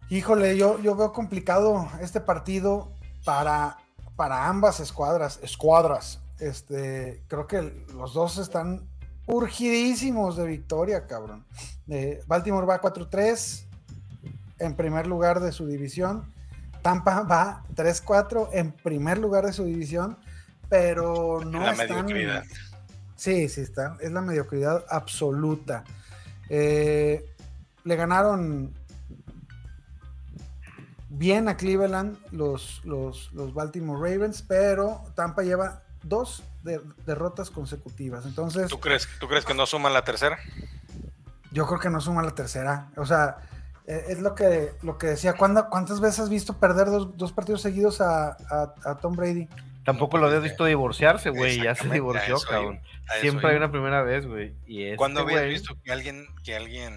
[0.09, 2.91] Híjole, yo, yo veo complicado este partido
[3.25, 3.77] para,
[4.19, 5.39] para ambas escuadras.
[5.43, 6.19] Escuadras.
[6.39, 8.85] Este, creo que los dos están
[9.27, 11.45] urgidísimos de victoria, cabrón.
[11.87, 13.63] Eh, Baltimore va 4-3
[14.59, 16.33] en primer lugar de su división.
[16.81, 20.17] Tampa va 3-4 en primer lugar de su división,
[20.67, 21.87] pero no la están.
[21.87, 22.43] mediocridad.
[23.15, 23.95] Sí, sí, está.
[24.01, 25.85] Es la mediocridad absoluta.
[26.49, 27.25] Eh,
[27.85, 28.73] le ganaron
[31.19, 38.25] bien a Cleveland los, los, los Baltimore Ravens, pero Tampa lleva dos de- derrotas consecutivas.
[38.25, 40.39] Entonces, ¿Tú crees, ¿Tú crees que no suman la tercera?
[41.51, 42.87] yo creo que no suma la tercera.
[42.95, 43.37] O sea,
[43.87, 45.33] eh, es lo que, lo que decía.
[45.33, 49.47] ¿Cuándo- ¿Cuántas veces has visto perder dos, dos partidos seguidos a, a- a Tom Brady?
[49.83, 51.61] Tampoco lo habías visto divorciarse, güey.
[51.63, 52.79] Ya se divorció, iba, cabrón.
[53.21, 54.53] Siempre hay una primera vez, güey.
[54.67, 56.93] Y este, ¿Cuándo habías güey, visto que alguien, que alguien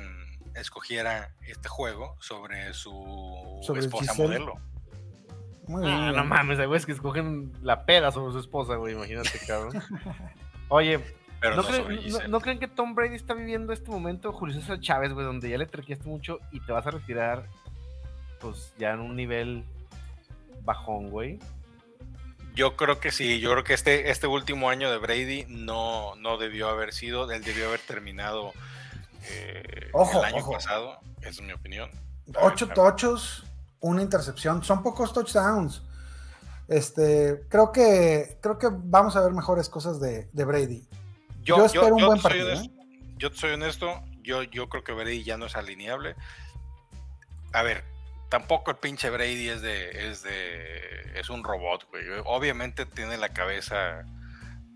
[0.55, 4.29] escogiera este juego sobre su Sobre esposa Giselle.
[4.41, 4.55] modelo?
[5.69, 5.95] Muy bien.
[5.95, 8.95] Ah, no mames, hay güeyes que escogen la peda sobre su esposa, güey.
[8.95, 9.81] Imagínate, cabrón.
[10.69, 11.01] Oye,
[11.41, 12.29] Pero ¿no, no, creen, sobre no- Giselle.
[12.29, 15.59] no creen que Tom Brady está viviendo este momento, Julio César Chávez, güey, donde ya
[15.59, 17.47] le trequeaste mucho y te vas a retirar,
[18.41, 19.65] pues ya en un nivel
[20.65, 21.39] bajón, güey?
[22.55, 26.37] Yo creo que sí, yo creo que este, este último año de Brady no, no
[26.37, 28.53] debió haber sido, él debió haber terminado
[29.29, 30.53] eh, Ojo, el año ojo.
[30.53, 31.91] pasado, es mi opinión.
[32.41, 33.45] Ocho A ver, tochos,
[33.81, 34.63] una intercepción.
[34.65, 35.83] Son pocos touchdowns.
[36.69, 40.89] Este, creo que, creo que vamos a ver mejores cosas de, de Brady.
[41.43, 42.53] Yo espero un buen partido, ¿eh?
[42.53, 42.73] honesto,
[43.19, 46.15] Yo te soy honesto, yo, yo creo que Brady ya no es alineable.
[47.53, 47.85] A ver,
[48.31, 50.81] tampoco el pinche Brady es de, es de,
[51.19, 52.05] es un robot, güey.
[52.25, 54.05] Obviamente tiene la cabeza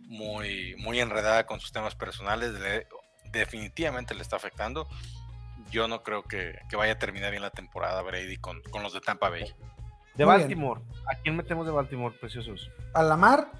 [0.08, 2.52] muy, muy enredada con sus temas personales.
[2.52, 2.86] le-
[3.32, 4.88] definitivamente le está afectando.
[5.70, 8.92] Yo no creo que, que vaya a terminar bien la temporada Brady con, con los
[8.92, 9.42] de Tampa Bay.
[10.14, 10.48] De Muy bien.
[10.48, 10.80] Baltimore.
[11.10, 12.70] ¿A quién metemos de Baltimore, preciosos?
[12.94, 13.50] A la mar,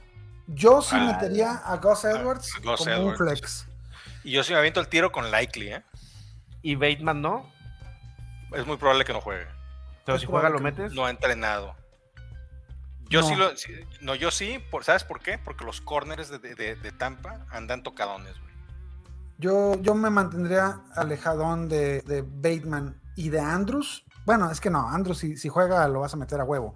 [0.47, 3.21] yo sí Ah, metería a Gus Edwards a Gus como Edwards.
[3.21, 3.69] un flex.
[4.25, 5.83] Y yo sí me aviento el tiro con Likely, ¿eh?
[6.63, 7.53] ¿Y Bateman no?
[8.53, 9.47] Es muy probable que no juegue.
[10.05, 10.93] Pero si juega, lo metes.
[10.93, 11.75] No ha entrenado.
[13.09, 13.57] Yo sí lo.
[13.57, 14.59] sí- no, yo sí.
[14.71, 15.39] Por, ¿Sabes por qué?
[15.39, 18.46] Porque los corners de, de- de Tampa andan tocadones, güey.
[19.39, 24.05] Yo, yo me mantendría alejadón de, de Bateman y de Andrews.
[24.25, 26.75] Bueno, es que no, Andrews si, si juega lo vas a meter a huevo.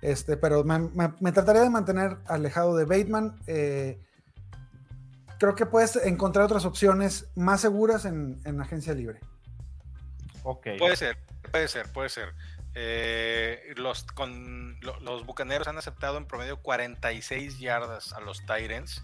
[0.00, 3.38] Este, pero me, me- me trataría de mantener alejado de Bateman.
[3.46, 4.00] eh,
[5.38, 9.20] creo que puedes encontrar otras opciones más seguras en, en agencia libre.
[10.42, 10.66] Ok.
[10.78, 11.18] Puede ser,
[11.52, 12.34] puede ser, puede ser.
[12.74, 19.02] Eh, los, con, lo- los bucaneros han aceptado en promedio 46 yardas a los Titans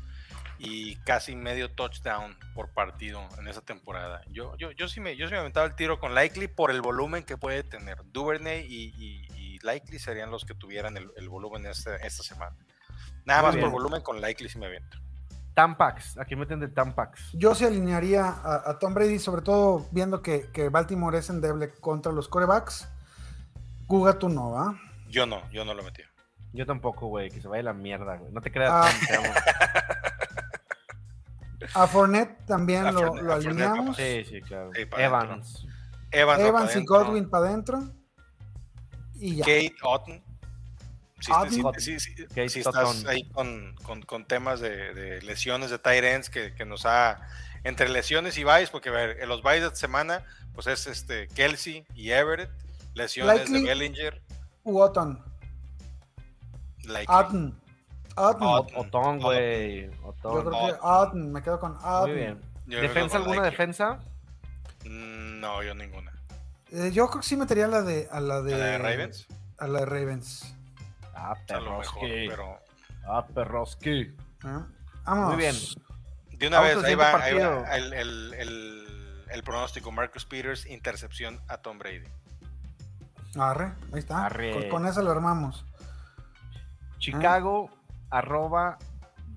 [0.58, 4.22] y casi medio touchdown por partido en esa temporada.
[4.30, 6.80] Yo, yo, yo sí me, yo sí me aventaba el tiro con Likely por el
[6.80, 7.98] volumen que puede tener.
[8.12, 12.56] Duvernay y, y- y Likely serían los que tuvieran el, el volumen esta, esta semana.
[13.24, 13.64] Nada Muy más bien.
[13.66, 14.98] por volumen con Likely sí me aviento.
[15.54, 16.18] Tampax.
[16.18, 17.30] ¿A quién meten de Tampax?
[17.32, 21.70] Yo sí alinearía a, a Tom Brady, sobre todo viendo que, que Baltimore es endeble
[21.80, 22.88] contra los corebacks.
[23.86, 24.78] Guga tú no, ¿va?
[25.08, 26.02] Yo no, yo no lo metí.
[26.52, 27.30] Yo tampoco, güey.
[27.30, 28.32] Que se vaya la mierda, güey.
[28.32, 28.72] No te creas.
[28.72, 28.90] Ah.
[29.16, 29.28] Amo.
[31.74, 33.96] A Fournette también A lo, Fournette- lo a Fournette, alineamos.
[33.96, 34.70] Sí, sí, claro.
[34.74, 35.66] Sí, Evans.
[36.10, 36.84] Evans, y.
[36.84, 37.82] Godwin para adentro.
[39.14, 39.44] Y ya.
[39.44, 40.22] Kate Otten.
[41.20, 41.80] Si, Otten.
[41.80, 43.08] si- si- si- Kate si estás Otten.
[43.08, 47.20] ahí con, con- con temas de, de lesiones de tight ends que, que nos ha
[47.64, 50.22] entre lesiones y byes, porque a ver, en los byes de esta semana,
[50.54, 52.50] pues es este Kelsey y Everett,
[52.94, 53.60] lesiones Likely.
[53.62, 54.22] de Bellinger.
[54.64, 54.76] Likely.
[54.76, 55.24] Otten.
[57.08, 57.60] Otten.
[58.16, 58.76] Otten.
[58.76, 59.90] Otón, güey.
[59.90, 60.44] Yo Otón.
[60.46, 61.32] creo que Otten.
[61.32, 62.00] Me quedo con Otten.
[62.02, 62.40] Muy bien.
[62.66, 63.50] Yo ¿Defensa alguna Likely.
[63.50, 63.98] defensa?
[64.84, 66.12] Mm, No, yo ninguna.
[66.70, 69.26] Eh, yo creo que sí metería la de, a la de, ¿La de Ravens?
[69.58, 70.54] A la de Ravens.
[71.14, 72.28] Ah, A mejor, Perroski.
[72.28, 72.58] pero
[73.06, 74.16] Ah, Perroski.
[75.04, 75.28] Vamos.
[75.28, 75.54] Muy bien.
[76.30, 77.36] de una Vamos vez, ahí va, ahí
[77.80, 79.92] el, el- el- el pronóstico.
[79.92, 82.04] Marcus Peters, intercepción a Tom Brady.
[83.36, 84.26] Arre, ahí está.
[84.26, 84.52] Arre.
[84.54, 85.64] Con, con eso lo armamos.
[86.98, 87.70] Chicago,
[88.10, 88.78] arroba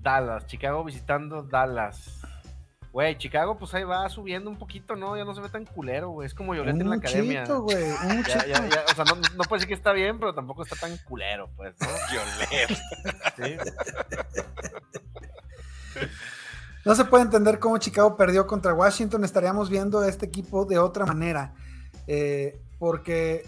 [0.02, 0.46] Dallas.
[0.46, 2.20] Chicago visitando Dallas.
[2.90, 5.16] Güey, Chicago, pues ahí va subiendo un poquito, ¿no?
[5.16, 6.26] Ya no se ve tan culero, güey.
[6.26, 7.44] Es como Yolette Un en la academia.
[7.44, 7.84] güey.
[7.84, 10.62] Un Ya, ya, ya, O sea, no, no puede decir que está bien, pero tampoco
[10.62, 11.86] está tan culero, pues, ¿no?
[12.10, 12.78] Violet.
[13.36, 13.56] Sí.
[16.84, 19.22] No se puede entender cómo Chicago perdió contra Washington.
[19.22, 21.54] Estaríamos viendo a este equipo de otra manera.
[22.06, 23.46] Eh, porque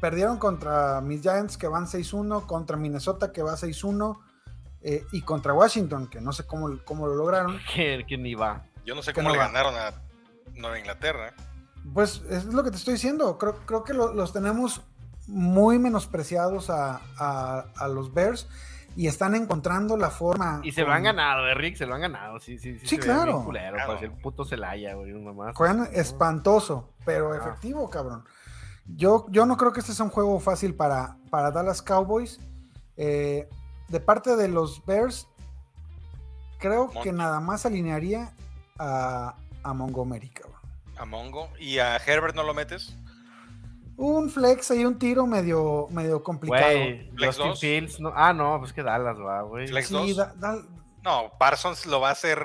[0.00, 4.18] perdieron contra mis Giants que van 6-1, contra Minnesota que va 6-1
[4.82, 7.58] eh, y contra Washington, que no sé cómo, cómo lo lograron.
[7.74, 8.64] Que, que ni va.
[8.84, 9.46] Yo no sé cómo no le va.
[9.46, 9.92] ganaron a
[10.54, 11.34] Nueva Inglaterra.
[11.94, 13.38] Pues es lo que te estoy diciendo.
[13.38, 14.82] Creo, creo que lo- los tenemos
[15.28, 18.48] muy menospreciados a, a- a los Bears
[18.96, 20.60] y están encontrando la forma.
[20.62, 22.38] Y se lo han ganado, eh, Rick, se lo han ganado.
[22.40, 22.86] Sí, sí, sí.
[22.86, 23.42] Sí, claro.
[23.44, 23.88] culero, Claro.
[23.88, 25.56] parece el puto Celaya, güey, una más.
[25.56, 27.36] Juegan espantoso, pero Ah.
[27.38, 28.24] efectivo, cabrón.
[28.84, 32.38] Yo, yo no creo que este sea un juego fácil para, para Dallas Cowboys.
[32.96, 33.48] Eh,
[33.88, 35.28] de parte de los Bears,
[36.58, 38.32] creo que nada más alinearía
[38.78, 40.60] a, a Montgomery, cabrón.
[40.96, 41.48] A Mongo.
[41.58, 42.96] ¿Y a Herbert no lo metes?
[43.96, 46.64] Un flex y un tiro medio, medio complicado.
[46.72, 47.60] Güey, Flex Justin dos.
[47.60, 48.12] Fields, no.
[48.14, 49.68] Ah, no, pues que Dallas va, güey.
[49.68, 50.16] Flex Sí, 2.
[50.16, 50.62] da- da-
[51.04, 52.38] No, Parsons lo va a hacer,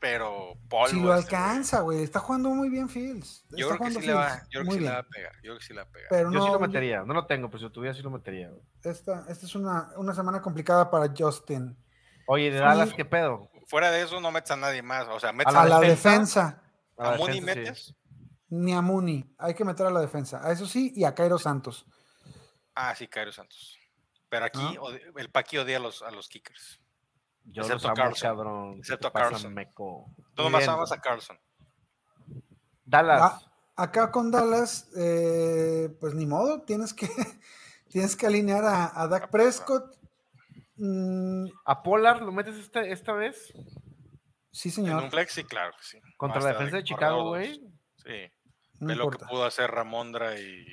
[0.00, 0.88] pero polvo.
[0.88, 2.02] si lo este, alcanza, güey.
[2.02, 3.44] Está jugando muy bien Fields.
[3.50, 5.32] Yo Está creo que sí le va, yo creo que sí le va a pegar.
[5.36, 6.08] Yo creo que sí le va a pegar.
[6.10, 7.02] Pero Yo sí lo metería.
[7.02, 8.62] No lo tengo, pero si lo tuviera, sí lo metería, güey.
[8.90, 11.76] Esta, esta es una, una semana complicada para Justin.
[12.26, 12.58] Oye, de.
[12.58, 13.50] Dallas, ¿qué pedo?
[13.66, 15.06] Fuera de eso no metes a nadie más.
[15.08, 16.00] O sea, metes A a, la defensa?
[16.10, 16.62] defensa.
[16.98, 17.40] A la a Mooney sí.
[17.44, 17.94] metes.
[18.48, 19.34] Ni a Mooney.
[19.38, 20.40] Hay que meter a la defensa.
[20.46, 21.84] A eso sí, y a Cairo Santos.
[22.74, 23.76] Ah, sí, Cairo Santos.
[24.28, 24.78] Pero aquí
[25.16, 26.80] el Paqui odia a los, a los kickers.
[27.44, 28.28] Yo Excepto los a amo, Carlson.
[28.28, 28.72] cabrón.
[28.74, 29.54] ¿Qué Excepto a Carlson.
[29.54, 30.06] meco?
[30.36, 30.70] Nomás bien.
[30.70, 31.38] amas a Carlson.
[32.84, 33.20] Dallas.
[33.22, 33.40] Ah,
[33.76, 37.08] acá con Dallas, eh, pues ni modo, tienes que,
[37.88, 39.96] tienes que alinear a, a Dak Prescott.
[40.76, 43.52] Mm, ¿A Pollard lo metes esta, esta vez?
[44.52, 45.02] sí, En señor.
[45.04, 45.98] un flex, sí, claro que sí.
[46.16, 47.60] Contra la defensa de Chicago, güey.
[47.96, 48.30] Sí.
[48.80, 50.66] No Ve lo que pudo hacer Ramondra y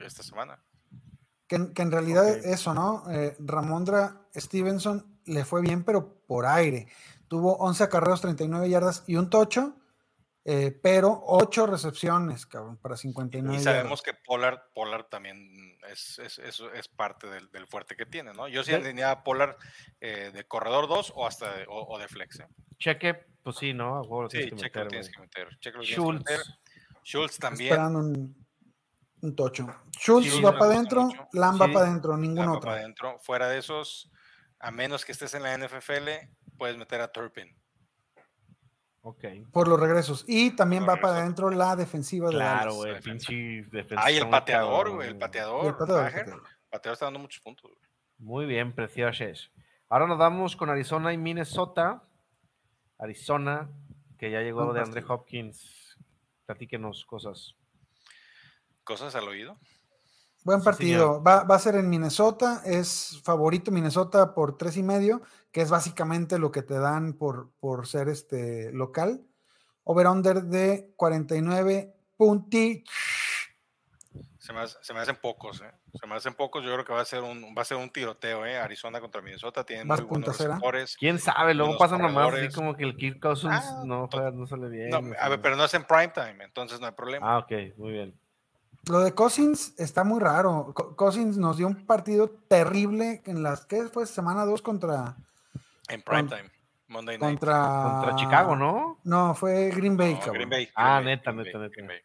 [0.00, 0.62] esta semana.
[1.46, 3.02] Que, en- que en realidad eso, ¿no?
[3.10, 6.86] Eh, Ramondra Stevenson le fue bien, pero por aire.
[7.28, 9.76] Tuvo 11 acarreos, 39 yardas y un tocho,
[10.44, 13.74] eh, pero 8 recepciones, cabrón, para 59 Y yardas.
[13.76, 18.32] sabemos que Pollard, Pollard también es, es, es- es parte del, del fuerte que tiene,
[18.32, 18.48] ¿no?
[18.48, 19.56] Yo sí alineaba a Pollard
[20.00, 22.40] eh, de corredor 2 o hasta de, o, o de flex.
[22.40, 22.48] ¿eh?
[22.78, 24.02] Cheque, pues sí, ¿no?
[24.30, 25.48] Sí, tienes que cheque lo tienes que meter.
[25.60, 26.36] cheque lo tienes que meter.
[26.38, 26.58] Schultz.
[27.04, 27.72] Schultz también.
[27.72, 28.46] Esperando un,
[29.22, 29.66] un tocho.
[29.98, 31.28] Schultz Sí, va para adentro, mucho.
[31.34, 31.72] Lam va Sí.
[31.74, 32.60] para adentro, ningún otro.
[32.62, 33.18] para adentro.
[33.20, 34.10] Fuera de esos,
[34.58, 36.08] a menos que estés en la NFL,
[36.56, 37.54] puedes meter a Turpin.
[39.02, 39.24] Ok.
[39.52, 40.24] Por los regresos.
[40.28, 42.94] Y también va para adentro la defensiva de Claro, güey.
[42.94, 43.28] defensa.
[43.28, 44.04] Pinche defensa.
[44.04, 45.08] Ay, el muy pateador, güey.
[45.08, 45.66] El Y pateador.
[45.66, 46.12] el pateador,
[46.72, 47.70] el está dando muchos puntos.
[47.70, 47.82] güey.
[48.18, 49.50] Muy bien, preciosos.
[49.88, 52.02] Ahora nos vamos con Arizona y Minnesota.
[52.98, 53.70] Arizona,
[54.18, 55.14] que ya llegó de Andre partido.
[55.14, 55.96] Hopkins.
[56.44, 57.54] Platíquenos cosas.
[58.84, 59.58] Cosas al oído.
[60.44, 61.22] Buen Sí, partido.
[61.22, 62.62] Va, va a ser en Minnesota.
[62.64, 65.22] Es favorito Minnesota por tres y medio,
[65.52, 69.22] que es básicamente lo que te dan por, por ser este local.
[69.84, 72.84] Over-under de 49 punti.
[74.38, 75.70] Se me, se me hacen pocos, ¿eh?
[76.00, 76.64] Se me hacen pocos.
[76.64, 78.58] Yo creo que va a ser un, va a ser un tiroteo, ¿eh?
[78.58, 79.64] Arizona contra Minnesota.
[79.64, 80.96] Tienen ¿Vas muy buenos receptores.
[80.96, 81.54] ¿Quién sabe?
[81.54, 84.08] Luego pasan nomás así como que el Kirk Cousins Ah, no,
[84.46, 84.90] sale bien.
[84.90, 87.34] No, a ver, pero no es en prime time, entonces no hay problema.
[87.34, 88.18] Ah, ok, muy bien.
[88.88, 90.72] Lo de Cousins está muy raro.
[90.74, 95.16] Co- Cousins nos dio un partido terrible en las que fue semana 2 contra
[95.88, 96.50] en prime con- time.
[96.88, 97.38] Monday night.
[97.38, 98.98] contra Contra Chicago, ¿no?
[99.04, 100.32] No, fue Green Bay, No.
[100.32, 100.68] Green Bay.
[100.74, 101.86] Ah, Bay, neta, Green neta, Bay, neta.
[101.86, 102.00] Bay.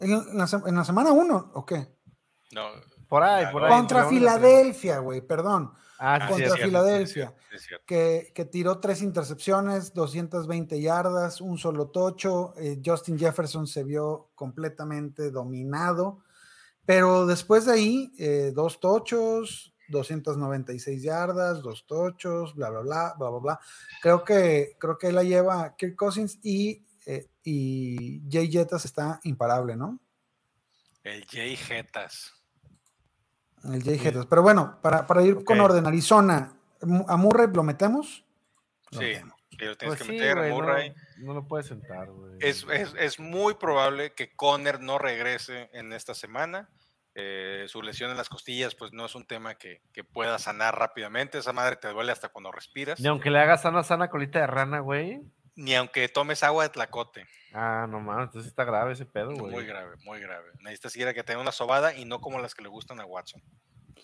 [0.00, 1.86] En la, se- en la semana 1, ¿o qué?
[2.52, 2.66] No,
[3.08, 3.70] Por ahí, Ah, por ahí.
[3.70, 5.72] Contra Filadelfia, güey, perdón.
[5.98, 6.64] Ah, sí, contra cierto.
[6.64, 7.34] Filadelfia.
[7.56, 12.54] sí, que, que tiró tres intercepciones, 220 yardas, un solo tocho.
[12.58, 16.22] eh, Justin Jefferson se vio completamente dominado,
[16.84, 23.30] pero después de ahí, eh, dos tochos, 296 yardas, dos tochos, bla, bla, bla, bla,
[23.30, 23.60] bla, bla.
[24.02, 29.76] Creo que, creo que la lleva Kirk Cousins y, eh, y Jay Jetas está imparable,
[29.76, 29.98] ¿no?
[31.02, 32.32] El Jay Jetas.
[33.64, 34.26] El Jay Jetas.
[34.26, 36.52] Pero bueno, para, para ir con orden, Arizona,
[37.08, 38.24] ¿a Murray lo metemos?
[38.92, 39.34] Lo Sí, metemos.
[39.50, 40.52] lo tienes Pues que sí, meter.
[40.52, 40.94] Murray.
[41.18, 42.36] no, no lo puedes sentar, güey.
[42.40, 46.68] Es, es, es muy probable que Conner no regrese en esta semana.
[47.18, 50.78] Eh, su lesión en las costillas, pues no es un tema que, que pueda sanar
[50.78, 51.38] rápidamente.
[51.38, 53.00] Esa madre te duele hasta cuando respiras.
[53.00, 55.22] Ni aunque le hagas sana, sana colita de rana, güey.
[55.56, 57.26] Ni aunque tomes agua de tlacote.
[57.52, 59.52] Ah, no mames, entonces está grave ese pedo, güey.
[59.52, 60.50] Muy grave, muy grave.
[60.60, 63.06] Necesitas ir a que tenga una sobada y no como las que le gustan a
[63.06, 63.42] Watson.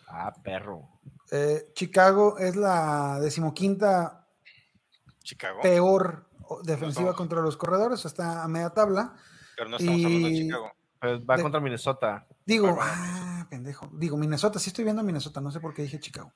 [0.09, 0.88] Ah, perro.
[1.30, 4.26] Eh, Chicago es la decimoquinta
[5.22, 5.61] Chicago.
[5.61, 6.26] peor
[6.64, 9.14] defensiva contra los corredores, está a media tabla.
[9.57, 10.72] Pero no estamos hablando de Y- Chicago.
[11.00, 12.26] Pues va De- contra Minnesota.
[12.46, 13.90] Digo, ah, pendejo.
[13.92, 16.32] Digo, Minnesota, sí estoy viendo Minnesota, no sé por qué dije Chicago.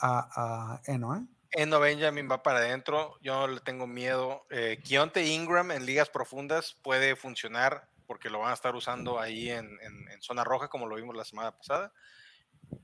[0.00, 0.28] a,
[0.76, 1.20] a Eno, ¿eh?
[1.52, 3.16] Eno Benjamin va para adentro.
[3.22, 4.46] Yo no le tengo miedo.
[4.50, 4.80] Eh,
[5.26, 10.08] Ingram en ligas profundas puede funcionar porque lo van a estar usando ahí en, en-
[10.10, 11.92] en zona roja, como lo vimos la semana pasada.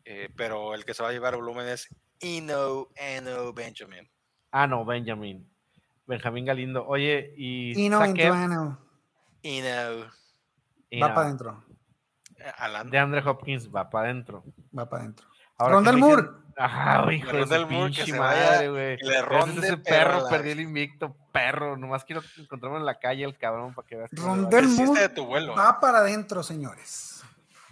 [0.05, 1.89] Eh, pero el que se va a llevar volumen es
[2.21, 4.09] Eno, Eno Benjamin.
[4.51, 5.49] Ah, no, Benjamin.
[6.07, 6.87] Benjamín Galindo.
[6.87, 7.87] Oye, y.
[7.87, 7.99] Eno
[9.43, 10.11] Eno.
[10.91, 11.65] y va para adentro,
[12.51, 12.91] Alan.
[12.91, 14.45] De Andre Hopkins va para adentro.
[14.77, 15.27] va para adentro.
[15.59, 16.23] Ahora, Rondell ¿qué me Moore.
[16.23, 16.37] dicen?
[16.59, 18.97] Ajá, hijo Rondell Moore, que se madre, güey.
[18.99, 21.77] le ronde, ese perro la- perdí el invicto, perro.
[21.77, 24.11] Nomás quiero encontrarme en la calle el cabrón para que veas.
[24.13, 25.55] Hiciste Moore de tu vuelo.
[25.55, 27.23] va para adentro, señores.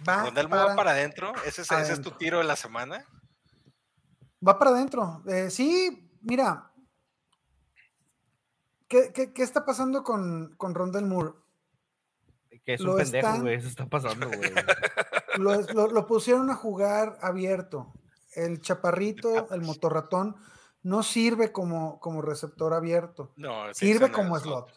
[0.07, 1.33] Va Rondell Moore para, va para adentro.
[1.45, 3.03] ¿Ese es, ese es tu tiro de la semana?
[4.47, 5.23] va para adentro.
[5.27, 6.71] Eh, sí, mira.
[8.87, 11.31] ¿Qué, qué, qué está pasando con, con Rondell Moore?
[12.65, 13.55] Que es lo un pendejo, están- güey.
[13.55, 14.41] Eso está pasando, güey.
[15.37, 17.93] Lo, lo- lo pusieron a jugar abierto.
[18.35, 20.37] El chaparrito, el motorratón,
[20.81, 23.33] no sirve como, como receptor abierto.
[23.35, 24.71] No, Sirve como slot.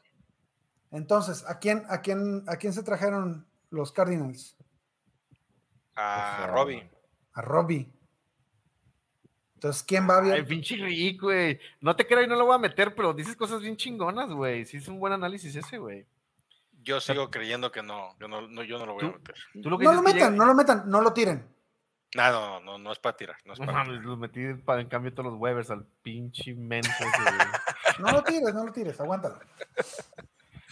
[0.91, 4.57] Entonces, ¿a quién, a quién, a quién se trajeron los Cardinals?
[5.95, 6.91] A sea, Robbie.
[7.34, 7.93] A Robbie.
[9.55, 10.49] Entonces, ¿quién va Ay, abierto?
[10.49, 11.59] pinche Rick, güey.
[11.80, 14.64] No te creo y no lo voy a meter, pero dices cosas bien chingonas, güey.
[14.64, 16.07] Sí, es un buen análisis ese, güey.
[16.82, 18.16] Yo sigo creyendo que no.
[18.20, 19.34] Yo no, no- yo no lo voy a meter.
[19.62, 21.46] Tú lo que No lo que metan, no lo metan, no lo tiren.
[22.14, 23.36] No, no, no, no, no es para tirar.
[23.44, 23.98] No es No para tirar.
[24.00, 26.90] los metí para en cambio todos los waivers al pinche menso.
[27.98, 29.40] No lo tires, no lo tires, aguántalo.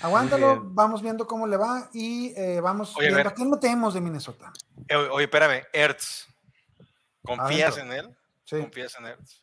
[0.00, 4.00] Aguántalo, vamos viendo cómo le va y eh, vamos Oye, viendo a quién metemos de
[4.00, 4.52] Minnesota.
[4.88, 6.28] Eh, oye, oye, espérame, Ertz.
[7.22, 7.94] ¿Confías Adentro.
[7.98, 8.16] en él?
[8.44, 9.42] Sí, ¿Confías en Ertz?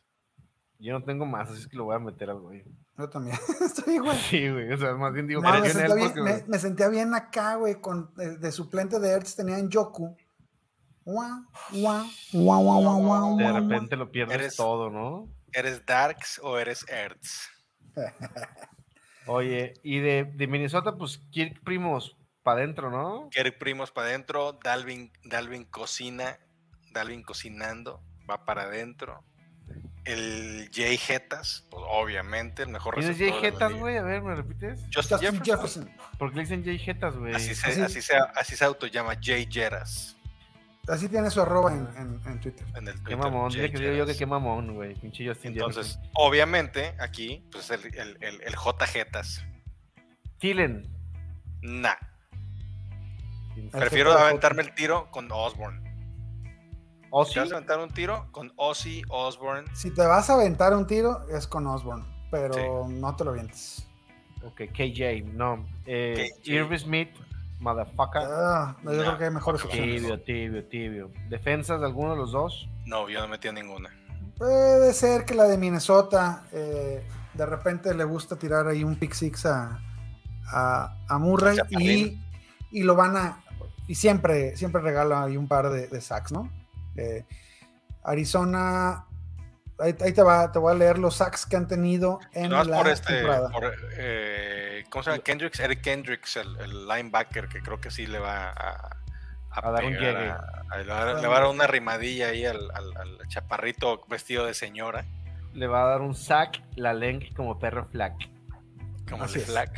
[0.78, 2.64] Yo no tengo más, así es que lo voy a meter al güey.
[2.98, 3.36] Yo también.
[3.60, 4.16] Estoy igual.
[4.16, 4.72] Sí, güey.
[4.72, 7.56] O sea, más bien digo, No, me, sentía bien, porque, me- me sentía bien acá,
[7.56, 10.16] güey, con eh, de suplente de Ertz tenía en Yoku.
[11.04, 15.28] Guau, guau, guau, guau, guau, de repente lo pierdes Eres- todo, ¿no?
[15.52, 17.48] ¿Eres Darks o eres Ertz?
[19.26, 23.28] Oye, y de, de Minnesota, pues Kirk Primos para adentro, ¿no?
[23.30, 26.38] Kerry Primos para adentro, Dalvin, Dalvin cocina,
[26.92, 29.24] Dalvin cocinando, va para adentro.
[30.04, 33.96] El Jay Jetas, pues obviamente, el mejor ¿Quién es Jay Jetas, güey?
[33.96, 34.80] A ver, ¿me repites?
[34.94, 35.44] Justin, Jefferson.
[35.44, 35.90] Jefferson.
[36.18, 37.34] ¿Por qué le dicen Jay Jetas, güey?
[37.34, 40.16] Así se, Así- así, se, así se autollama Jay Jetas
[40.86, 42.66] Así tiene su arroba en, en- en Twitter.
[42.76, 44.94] en el Qué Twitter, mamón, Jay que yo que qué mamón, güey.
[44.96, 46.10] Pinche Justin Entonces, Jefferson.
[46.16, 49.42] obviamente, aquí, pues el, el, el, el J Jetas.
[50.38, 50.86] Thielen.
[51.62, 51.94] Nah.
[53.56, 55.80] El Prefiero aventarme el tiro con Osborne.
[57.16, 57.34] Ozzy.
[57.34, 58.26] ¿Te vas a aventar un tiro?
[58.32, 59.68] Con Ozzy Osborne.
[59.72, 63.86] Si te vas a aventar un tiro, es con Osborne, pero no te lo avientes.
[64.44, 65.64] Ok, KJ, no.
[65.86, 66.76] Eh, KJ.
[66.80, 67.10] Smith,
[67.60, 68.22] motherfucker.
[68.24, 70.00] Ah, yo No, creo que hay mejores opciones.
[70.02, 71.10] Tibio, tibio, tibio.
[71.28, 72.68] ¿Defensas de alguno de los dos?
[72.84, 73.90] No, yo no metí a ninguna.
[74.36, 79.12] Puede ser que la de Minnesota eh, de repente le gusta tirar ahí un pick
[79.12, 79.80] six a,
[80.52, 82.20] a, a Murray y,
[82.72, 83.40] y lo van a.
[83.86, 86.50] Y siempre, siempre regala ahí un par de, de sacks, ¿no?
[86.96, 87.24] Eh,
[88.04, 89.06] Arizona.
[89.78, 92.60] Ahí, ahí te, va, te voy a leer los sacks que han tenido en No
[92.60, 93.48] es la por este, temporada.
[93.50, 95.22] por, eh, ¿cómo se llama?
[95.24, 98.96] Kendricks, Eric Kendricks, el, el linebacker, que creo que sí le va a,
[99.50, 100.30] A dar un llegue.
[100.30, 100.36] a-
[100.70, 104.00] a- le, va a, le va a dar una rimadilla ahí al, al- al chaparrito
[104.08, 105.04] vestido de señora,
[105.54, 108.14] Le va a dar un sack, la Lenk como perro flack.
[109.10, 109.50] como Así el es.
[109.50, 109.76] Flack.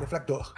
[0.00, 0.54] De Flag Dog.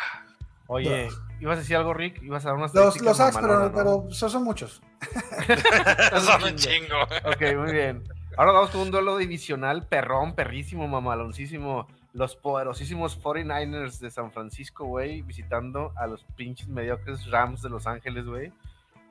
[0.68, 1.08] Oye,
[1.42, 2.22] ¿ibas a decir algo, Rick?
[2.22, 3.72] ¿Ibas a dar unas Los, los sacks, pero, ¿no?
[3.72, 4.80] pero esos son muchos.
[6.24, 7.02] Son un chingo.
[7.24, 8.04] Ok, muy bien.
[8.36, 11.86] Ahora vamos con un duelo divisional perrón, perrísimo, mamaloncísimo.
[12.14, 17.86] Los poderosísimos 49ers de San Francisco, güey, visitando a los pinches mediocres Rams de Los
[17.86, 18.52] Ángeles, güey.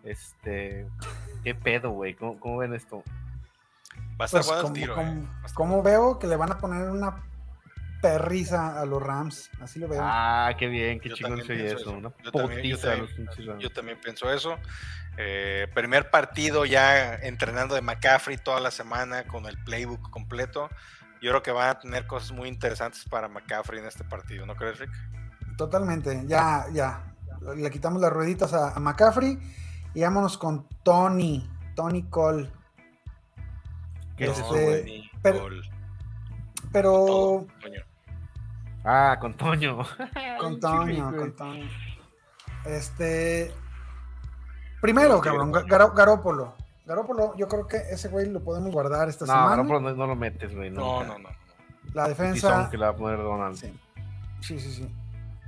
[0.03, 0.87] Este,
[1.43, 2.13] qué pedo, güey.
[2.15, 3.03] ¿Cómo, cómo ven esto?
[4.19, 4.95] Va a estar Pues, bueno el como, tiro.
[4.95, 5.27] como- eh.
[5.53, 7.23] Como veo que le van a poner una
[8.01, 9.49] perriza a los Rams.
[9.61, 9.99] Así lo veo.
[10.03, 11.77] Ah, qué bien, qué chingón se eso.
[11.77, 11.91] eso.
[11.91, 13.59] Una Yo también- yo también-.
[13.59, 14.57] Yo también pienso eso.
[15.17, 20.69] Eh, primer partido ya entrenando de McCaffrey toda la semana con el playbook completo.
[21.21, 24.55] Yo creo que van a tener cosas muy interesantes para McCaffrey en este partido, ¿no
[24.55, 24.89] crees, Rick?
[25.57, 26.23] Totalmente.
[26.25, 27.13] Ya, ya.
[27.55, 29.37] Le quitamos las rueditas a, a McCaffrey
[29.93, 31.47] y vámonos con Tony.
[31.75, 32.49] Tony Cole.
[34.17, 34.83] ¿Qué es Este?
[34.83, 35.61] Ni pero- gol.
[36.71, 37.81] Pero Todo, coño.
[38.83, 39.79] Ah, con Toño.
[40.39, 41.35] con Toño, con.
[41.35, 41.69] Toño.
[42.65, 43.53] Este.
[44.81, 45.51] Primero, cabrón.
[45.53, 46.55] Gar- Garópolo.
[46.85, 49.49] Garoppolo, yo creo que ese güey lo podemos guardar esta No, semana.
[49.51, 50.71] Garoppolo no, no lo metes, güey.
[50.71, 51.29] No, no, no.
[51.93, 52.67] La defensa.
[52.71, 53.55] que le va a poner Donald.
[53.55, 53.71] Sí.
[54.41, 54.95] sí, sí, sí.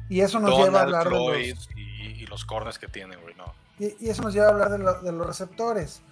[0.10, 1.12] Y eso nos lleva a hablar de
[1.54, 1.82] los, y,
[2.24, 3.46] y los corners que tiene, güey, no.
[3.80, 6.04] y, y eso nos lleva a hablar de, lo- de los receptores.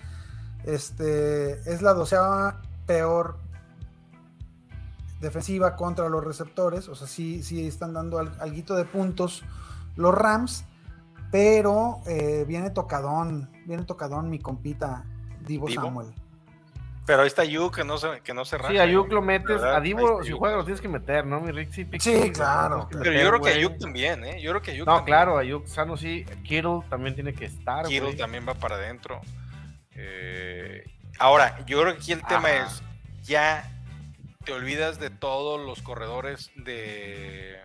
[0.63, 3.37] Este es la doceava peor
[5.21, 6.89] defensiva contra los receptores.
[6.89, 9.43] O sea, sí, sí están dando al, alguito de puntos
[9.95, 10.65] los Rams,
[11.31, 15.05] pero eh, viene tocadón, viene tocadón mi compita
[15.41, 15.83] Divo, ¿Divo?
[15.83, 16.13] Samuel.
[17.05, 19.13] Pero ahí está Yu que no se, que no se Sí, raja, a Yuk güey.
[19.15, 19.47] lo metes.
[19.47, 19.75] ¿Verdad?
[19.75, 20.39] A Divo, si Ayuk.
[20.39, 21.41] juega, lo tienes que meter, ¿no?
[21.41, 21.85] Mi Rick sí,
[22.31, 22.87] claro.
[22.89, 23.49] Pero meter, yo creo que.
[23.49, 24.41] Ayuk también, ¿eh?
[24.41, 25.05] Yo creo que Ayuk No, también.
[25.17, 26.25] claro, Ayuk Sano sí.
[26.43, 27.85] Kittle también tiene que estar.
[27.85, 28.17] Kittle güey.
[28.17, 29.19] también va para adentro.
[29.95, 30.83] Eh,
[31.19, 32.67] ahora, yo creo que aquí el tema Ajá.
[32.67, 32.83] es,
[33.23, 33.70] ya
[34.45, 37.59] te olvidas de todos los corredores de, de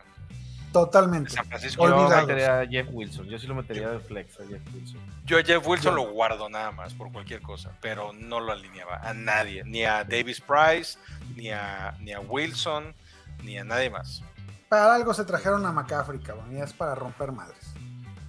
[0.72, 1.30] Totalmente.
[1.30, 1.86] San Francisco.
[1.88, 2.26] Yo Olvidados.
[2.26, 3.26] metería a Jeff Wilson.
[3.26, 5.00] Yo sí lo metería de flex a Jeff Wilson.
[5.24, 8.52] Yo a Jeff Wilson Yo- lo guardo nada más por cualquier cosa, pero no lo
[8.52, 10.98] alineaba a nadie, ni a Davis Price,
[11.34, 12.94] ni a, ni a Wilson,
[13.42, 14.22] ni a nadie más.
[14.68, 17.72] Para algo se trajeron a McCaffrey, cabrón, y es para romper madres.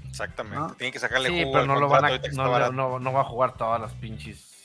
[0.08, 0.58] Exactamente.
[0.58, 0.74] ¿No?
[0.76, 2.70] Tienen que sacarle Sí, jugo pero no lo van a.
[2.72, 4.57] no, no va a jugar todas las pinches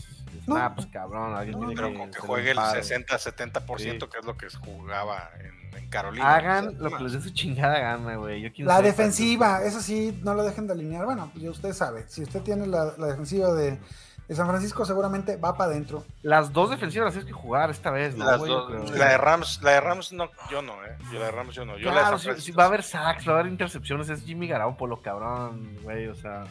[0.46, 0.56] No.
[0.56, 1.34] snaps, cabrón.
[1.34, 2.80] Alguien No, tiene Pero que con que juegue el paro.
[2.80, 4.10] 60-70%, Sí.
[4.12, 6.34] que es lo que jugaba en, en Carolina.
[6.34, 8.52] Hagan O sea, lo que les dé su chingada gana, güey.
[8.58, 11.04] La defensiva, esa sí, no la dejen de alinear.
[11.04, 13.78] Bueno, pues ya usted sabe, si usted tiene la, la defensiva de,
[14.28, 16.04] de San Francisco, seguramente va para adentro.
[16.22, 18.24] Las dos defensivas las tienes que jugar esta vez, ¿no?
[18.24, 18.50] Las güey?
[18.50, 20.96] dos- la de Rams, la de Rams no, yo no, eh.
[21.12, 21.76] Yo la de Rams yo no.
[21.76, 23.46] Yo la de Claro, San sí, Francisco sí, va a haber sacks, va a haber
[23.52, 24.08] intercepciones.
[24.08, 26.06] Es Jimmy Garoppolo, cabrón, güey.
[26.08, 26.44] O sea.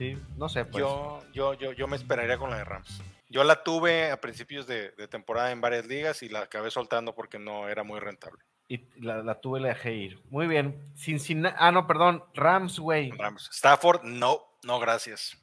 [0.00, 0.80] Sí, no sé, pues.
[0.80, 3.02] Yo, yo, yo, yo me esperaría con la de Rams.
[3.28, 7.14] Yo la tuve a principios de, de temporada en varias ligas y la acabé soltando
[7.14, 8.42] porque no era muy rentable.
[8.66, 10.22] Y la, la tuve, la dejé ir.
[10.30, 10.90] Muy bien.
[10.96, 11.54] Cincinnati.
[11.58, 12.24] Ah, no, perdón.
[12.32, 13.10] Rams, güey.
[13.10, 13.50] Rams.
[13.52, 15.36] Stafford, no, no, gracias.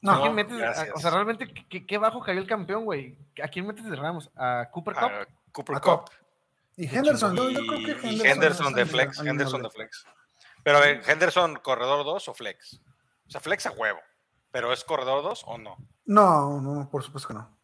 [0.00, 0.56] No, ¿A quién metes?
[0.56, 0.90] gracias.
[0.94, 3.18] O sea, realmente, ¿qué, qué bajo cayó el campeón, güey?
[3.44, 4.30] ¿A quién metes de Rams?
[4.34, 5.04] ¿A Cooper Cup?
[5.04, 6.04] A Cooper A Cup.
[6.04, 6.10] Cup.
[6.78, 8.16] Y Henderson, yo, yo creo que y- Henderson.
[8.16, 9.18] y Henderson de flex.
[9.18, 10.06] Henderson de flex.
[10.62, 12.80] Pero a ver, Henderson, corredor 2 o flex.
[13.30, 14.00] O sea, flex a huevo.
[14.50, 15.76] Pero ¿es corredor 2 o no?
[16.04, 17.56] No, no, por supuesto que no.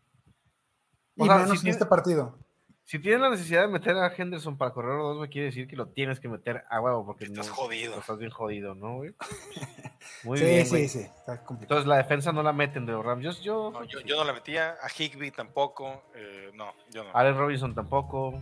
[1.19, 2.39] O Y sea, menos si en tiene- este partido.
[2.85, 5.75] Si tienes la necesidad de meter a Henderson para correr dos, güey, quiere decir que
[5.75, 7.99] lo tienes que meter a huevo, porque Estás no, jodido.
[7.99, 9.13] Estás bien jodido, ¿no, güey?
[10.23, 10.89] Muy sí, bien, sí, güey.
[10.89, 11.81] sí, está complicado.
[11.81, 13.25] Entonces la defensa no la meten de los Rams.
[13.25, 14.77] Yo, yo, No, yo, yo no la metía.
[14.81, 16.05] A Higby tampoco.
[16.15, 17.11] eh, no, yo no.
[17.13, 18.41] Allen Robinson tampoco.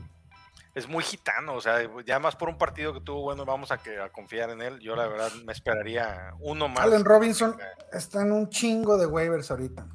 [0.75, 1.55] Es muy gitano.
[1.55, 4.51] O sea, ya más por un partido que tuvo bueno, vamos a, que, a confiar
[4.51, 4.81] en él.
[4.81, 6.81] Yo la verdad me esperaría uno más.
[6.81, 7.57] Allen Robinson
[7.93, 9.87] está en un chingo de waivers ahorita.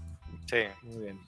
[0.45, 0.63] Sí.
[0.83, 1.19] Muy bien.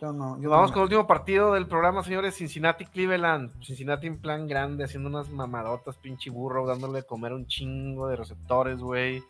[0.00, 0.74] Yo no, yo Vamos no.
[0.74, 2.34] con el último partido del programa, señores.
[2.36, 3.52] Cincinnati Cleveland.
[3.64, 8.16] Cincinnati en plan grande, haciendo unas mamadotas, pinche burro, dándole de comer un chingo de
[8.16, 9.22] receptores, güey.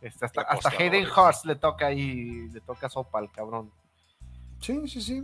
[0.00, 1.06] Este, hasta, De hasta Hayden.
[1.06, 3.70] Hurst le toca ahí, le toca sopa al cabrón.
[4.60, 5.22] Sí, sí, sí.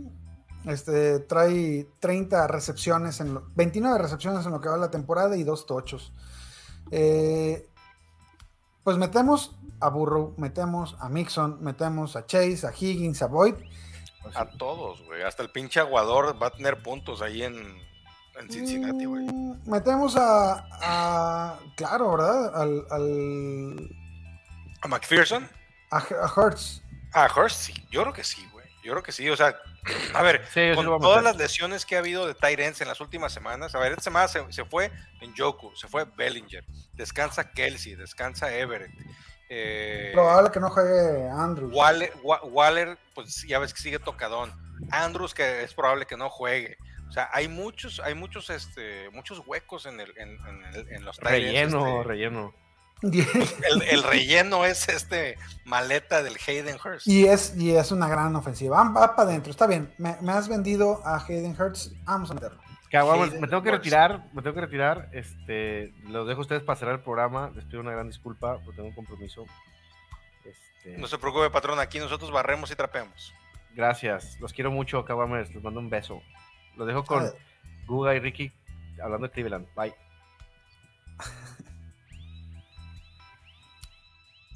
[0.65, 5.43] Este trae 30 recepciones, en lo- 29 recepciones en lo que va la temporada y
[5.43, 6.13] dos tochos.
[6.91, 7.67] Eh,
[8.83, 13.55] pues metemos a Burrow, metemos a Mixon, metemos a Chase, a Higgins, a Boyd.
[14.21, 15.23] Pues A todos, güey.
[15.23, 17.55] Hasta el pinche aguador va a tener puntos ahí en,
[18.39, 19.25] en Cincinnati, güey.
[19.25, 22.55] Mm, Metemos a, a- claro, ¿verdad?
[22.55, 23.89] Al, al-
[24.83, 25.47] ¿A McPherson?
[25.91, 26.83] a, a Hurts.
[27.13, 27.73] A Hurst, sí.
[27.91, 28.65] Yo creo que sí, güey.
[28.83, 29.27] Yo creo que sí.
[29.29, 29.55] O sea,
[30.13, 31.23] a ver, Sí, con todas meter.
[31.23, 34.27] las lesiones que ha habido de Tyrants en las últimas semanas, a ver, esta semana
[34.27, 36.63] se, se fue en Joku, se fue Bellinger,
[36.93, 38.91] descansa Kelsey, descansa Everett.
[39.49, 41.73] Eh, Probable que no juegue Andrews.
[41.73, 44.53] Waller, Wa- Waller, pues ya ves que sigue tocadón.
[44.91, 46.77] Andrews, que es probable que no juegue.
[47.09, 51.03] O sea, hay muchos, hay muchos, este, muchos huecos en, el, en, en el- en
[51.03, 52.55] los tight ends, Relleno, este, relleno.
[53.01, 57.07] El, el relleno es este maleta del Hayden Hurst.
[57.07, 58.83] Y es, y es una gran ofensiva.
[58.91, 59.93] Va, para adentro, está bien.
[59.97, 61.93] Me, me has vendido a Hayden Hurts.
[62.03, 62.59] Vamos a meterlo.
[62.93, 63.83] Hayden me tengo que Hurst.
[63.83, 65.09] retirar, me tengo que retirar.
[65.13, 67.51] Este, los dejo a ustedes para cerrar el programa.
[67.55, 69.45] Les pido una gran disculpa, porque tengo un compromiso.
[70.43, 73.33] Este, No se preocupe, patrón, aquí nosotros barremos y trapeamos.
[73.73, 75.53] Gracias, los quiero mucho, Caguames.
[75.55, 76.21] Les mando un beso.
[76.75, 77.31] Los dejo con Ah.
[77.87, 78.51] Guga y Ricky
[79.01, 79.67] hablando de Cleveland.
[79.75, 79.93] Bye.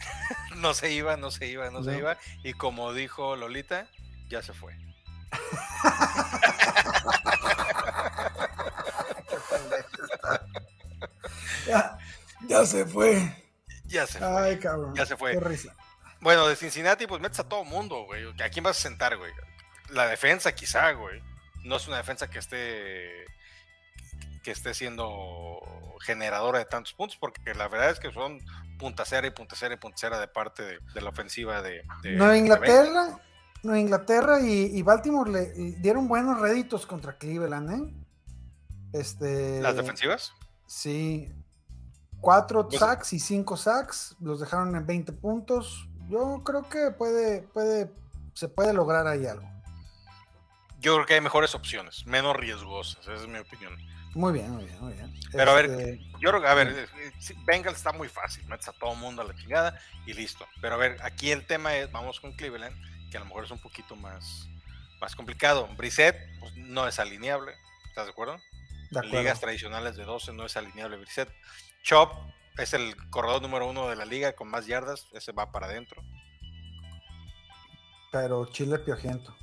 [0.56, 2.18] No se iba, no se iba, no, se iba.
[2.44, 3.88] Y como dijo Lolita,
[4.30, 4.74] ya se fue.
[11.68, 11.98] Ya,
[12.48, 13.44] ya se fue.
[13.86, 14.28] Ya se fue.
[14.28, 14.96] Ay, cabrón.
[14.96, 15.34] Ya se fue.
[15.34, 15.76] Qué risa.
[16.22, 18.26] Bueno, de Cincinnati, pues metes a todo mundo, güey.
[18.42, 19.32] ¿A quién vas a sentar, güey?
[19.90, 21.22] La defensa, quizá, güey.
[21.64, 23.26] No es una defensa que esté.
[24.46, 25.60] Que esté siendo
[26.02, 28.40] generadora de tantos puntos, porque la verdad es que son
[28.78, 32.38] puntacera y puntacera y puntacera de parte de, de la ofensiva de, de Nueva de
[32.38, 33.20] Inglaterra,
[33.64, 35.46] Nueva Inglaterra y, y Baltimore le
[35.80, 37.94] dieron buenos réditos contra Cleveland, ¿eh?
[38.94, 40.32] Este, las defensivas.
[40.68, 41.34] Sí.
[42.22, 45.90] Cuatro Pues- sacks y cinco sacks, los dejaron en 20 puntos.
[46.08, 47.92] Yo creo que puede, puede,
[48.36, 49.50] se puede lograr ahí algo.
[50.80, 53.76] Yo creo que hay mejores opciones, menos riesgosas, esa es mi opinión.
[54.16, 55.14] Muy bien, muy bien, muy bien.
[55.34, 56.90] Pero a ver, Este, Yo creo que, a ver,
[57.46, 60.48] Bengals está muy fácil, metes a todo mundo a la chingada y listo.
[60.62, 62.74] Pero a ver, aquí el tema es, vamos con Cleveland,
[63.12, 64.48] que a lo mejor es un poquito más,
[65.02, 65.68] más complicado.
[65.76, 67.54] Brissett pues, no es alineable,
[67.90, 68.38] ¿estás de acuerdo?
[68.90, 69.20] de acuerdo.
[69.20, 71.30] ligas tradicionales de 12 no es alineable Brissett.
[71.84, 72.14] Chop
[72.58, 76.02] es el corredor número uno de la liga con más yardas, ese va para adentro.
[78.14, 79.36] Pero Chile piojiento.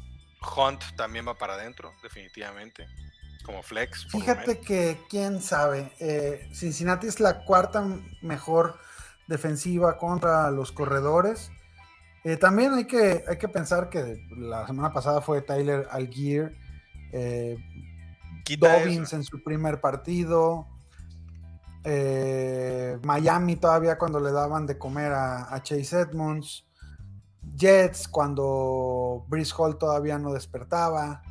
[0.57, 2.89] Hunt también va para adentro, definitivamente,
[3.43, 4.07] como flex.
[4.07, 7.85] Fíjate que, quién sabe, eh, Cincinnati es la cuarta
[8.23, 8.79] mejor
[9.27, 11.51] defensiva contra los corredores.
[12.25, 16.57] Eh, también hay que, hay que pensar que la semana pasada fue Tyler Algier,
[17.13, 17.57] eh,
[18.59, 19.17] Dobbins eso.
[19.17, 20.67] en su primer partido,
[21.85, 26.65] eh, Miami todavía cuando le daban de comer a, a Chase Edmonds,
[27.57, 31.23] Jets cuando Brice Hall todavía no despertaba.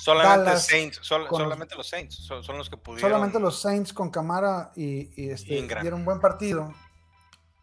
[0.00, 3.10] Solamente Dallas Saints, sol- con los- solamente los Saints son, son los que pudieron.
[3.10, 6.72] Solamente los Saints con Camara y, y, este, dieron buen partido.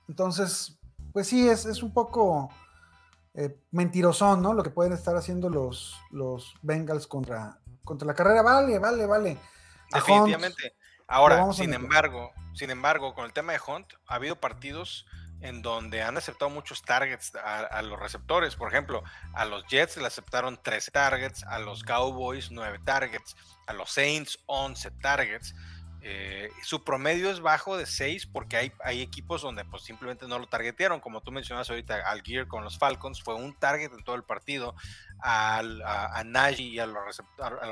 [0.07, 0.77] Entonces,
[1.13, 2.49] pues sí, es, es un poco
[3.33, 4.53] eh, mentirosón, ¿no?
[4.53, 8.41] Lo que pueden estar haciendo los, los Bengals contra, contra la carrera.
[8.41, 9.37] Vale, vale, vale.
[9.93, 10.73] Definitivamente.
[11.07, 15.05] Ahora, sin embargo, sin embargo, con el tema de Hunt, ha habido partidos
[15.41, 18.55] en donde han aceptado muchos targets a, los receptores.
[18.55, 23.35] Por ejemplo, a los Jets le aceptaron 13 targets, a los Cowboys 9 targets,
[23.67, 25.53] a los Saints 11 targets.
[26.01, 30.39] Eh, su promedio es bajo de 6 porque hay, hay equipos donde pues simplemente no
[30.39, 34.03] lo targetearon, como tú mencionas ahorita, al Gear con los Falcons fue un target en
[34.03, 34.75] todo el partido,
[35.19, 37.03] al- a, a Najee y a los,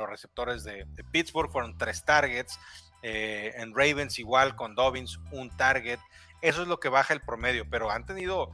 [0.10, 2.60] receptores de, Pittsburgh fueron tres targets,
[3.04, 6.00] eh, en Ravens igual con Dobbins un target,
[6.48, 8.52] eso es lo que baja el promedio, pero han tenido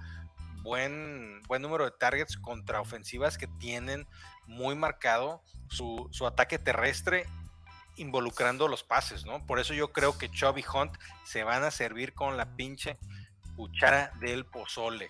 [0.63, 4.07] buen, buen número de targets contra ofensivas que tienen
[4.47, 7.25] muy marcado su, su ataque terrestre
[7.97, 9.45] involucrando los pases, ¿no?
[9.45, 10.93] Por eso yo creo que Chubb y Hunt
[11.25, 12.97] se van a servir con la pinche
[13.55, 15.09] cuchara del pozole.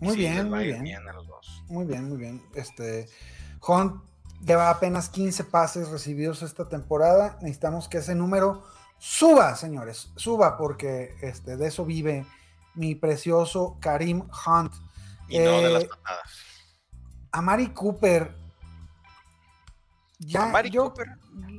[0.00, 1.08] Muy Sí, bien, muy bien.
[1.08, 1.62] a los dos.
[1.68, 2.42] Muy bien, muy bien.
[2.54, 3.08] Este,
[3.66, 4.02] Hunt
[4.44, 7.38] lleva apenas 15 pases recibidos esta temporada.
[7.40, 8.64] Necesitamos que ese número
[8.98, 12.26] suba, señores, suba, porque este, de eso vive
[12.74, 14.74] mi precioso Karim Hunt.
[15.28, 16.30] Y no de las Eh, patadas.
[17.32, 18.34] A Mari Cooper.
[20.18, 21.08] Ya, Amari yo, Cooper.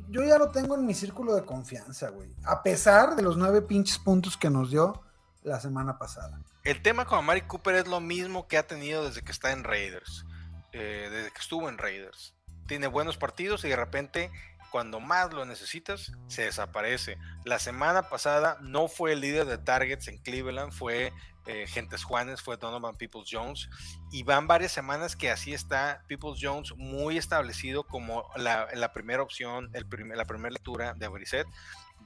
[0.10, 2.34] yo ya lo tengo en mi círculo de confianza, güey.
[2.44, 5.02] A pesar de los nueve pinches puntos que nos dio
[5.44, 6.40] la semana pasada.
[6.64, 9.64] El tema con Amari Cooper es lo mismo que ha tenido desde que está en
[9.64, 10.26] Raiders,
[10.74, 12.34] eh, desde que estuvo en Raiders.
[12.68, 14.32] Tiene buenos partidos y de repente,
[14.72, 17.18] cuando más lo necesitas, se desaparece.
[17.46, 21.14] La semana pasada no fue el líder de targets en Cleveland, fue
[21.46, 23.70] eh, Gentes Juanes, fue Donovan Peoples Jones.
[24.12, 29.24] Y van varias semanas que así está Peoples Jones muy establecido como la, la primera
[29.24, 31.48] opción, el primer- la primera lectura de Brissett.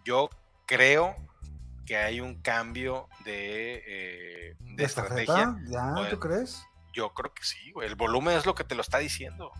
[0.04, 0.30] Yo
[0.68, 1.16] creo
[1.86, 5.58] que hay un cambio de, eh, de ¿De estrategia.
[5.68, 6.10] ¿Ya?
[6.10, 6.64] ¿Tú crees?
[6.94, 7.88] Yo creo que sí, güey.
[7.88, 9.52] El volumen es lo que te lo está diciendo.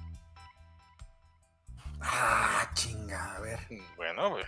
[2.02, 3.60] Ah, chinga, a ver.
[3.96, 4.44] Bueno, güey,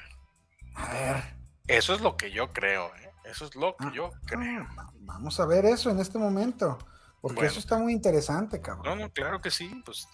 [0.75, 1.35] A ver.
[1.67, 2.88] eso es lo que yo creo.
[2.95, 3.11] ¿eh?
[3.25, 4.67] Eso es lo que Ah, yo creo.
[4.77, 6.77] ah, Vamos a ver eso en este momento.
[7.21, 7.51] Porque Bueno.
[7.51, 8.99] eso está muy interesante, No, cabrón.
[8.99, 9.81] no, claro que sí.
[9.85, 10.07] Pues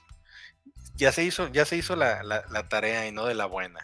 [0.95, 3.79] ya se hizo, ya se hizo la, la- la tarea y no de la buena.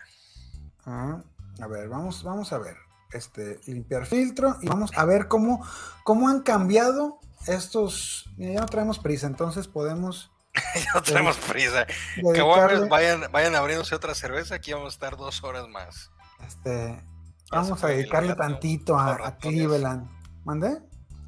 [0.86, 1.24] Ah,
[1.62, 2.78] a ver, vamos, vamos a ver.
[3.12, 5.66] Este, limpiar filtro y vamos a ver cómo,
[6.04, 8.30] cómo han cambiado estos.
[8.38, 10.32] Mira, ya no traemos prisa, entonces podemos
[10.94, 11.86] no tenemos prisa.
[11.86, 14.56] Que bueno, dedicarle, vayan, vayan abriéndose otra cerveza.
[14.56, 16.12] Aquí vamos a estar dos horas más.
[16.46, 17.04] este,
[17.52, 19.38] vamos a dedicarle gato, tantito a, a.
[19.38, 20.10] Cleveland.
[20.44, 20.82] ¿Mandé?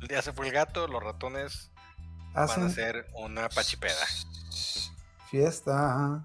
[0.10, 1.72] Ya se fue el gato, los ratones
[2.34, 3.96] van a hacer una pachipeda.
[5.30, 6.24] fiesta.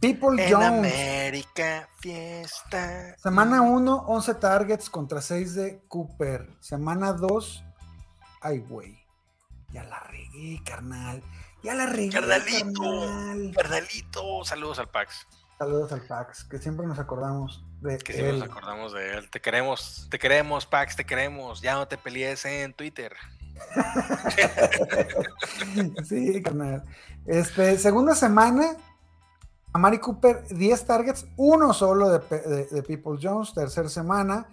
[0.00, 0.68] People En Jones.
[0.68, 3.14] América, fiesta.
[3.18, 6.48] Semana 1, 11 targets contra 6 de Cooper.
[6.60, 7.64] Semana 2,
[8.40, 8.98] ay, güey.
[9.72, 11.22] Ya la regué, carnal.
[11.62, 12.80] Ya la regué, Carnalito.
[12.82, 13.52] carnal.
[13.54, 15.26] Carnalito, saludos al Pax.
[15.58, 18.38] Saludos al Pax, que siempre nos acordamos de Que si él.
[18.38, 19.30] nos acordamos de él.
[19.30, 21.60] Te queremos, te queremos, Pax, te queremos.
[21.60, 23.12] Ya no te pelees en Twitter.
[26.08, 26.84] sí, carnal.
[27.26, 28.76] Este, segunda semana,
[29.72, 34.46] Amari Cooper, 10 targets, uno solo de, de- de People Jones, tercera semana.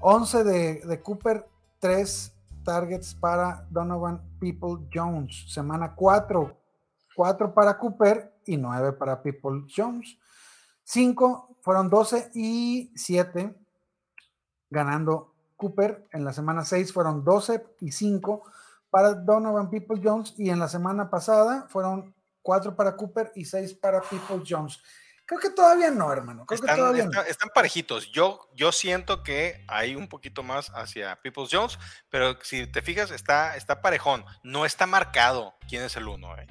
[0.00, 1.46] 11 de, de Cooper,
[1.80, 2.32] 3
[2.64, 5.52] targets para Donovan People Jones.
[5.52, 6.56] Semana 4,
[7.14, 10.18] 4 para Cooper y 9 para People Jones.
[10.82, 13.54] 5 fueron 12 y 7
[14.70, 16.08] ganando Cooper.
[16.12, 18.42] En la semana 6 fueron 12 y 5
[18.90, 23.74] para Donovan People Jones y en la semana pasada fueron 4 para Cooper y 6
[23.74, 24.80] para People Jones.
[25.26, 26.44] Creo que todavía no, hermano.
[26.44, 27.28] Creo que Están, todavía está- no.
[27.28, 28.12] están parejitos.
[28.12, 31.78] Yo, yo siento que hay un poquito más hacia Peoples Jones,
[32.10, 34.24] pero si te fijas, está, está parejón.
[34.42, 36.36] No está marcado quién es el uno.
[36.38, 36.46] ¿eh?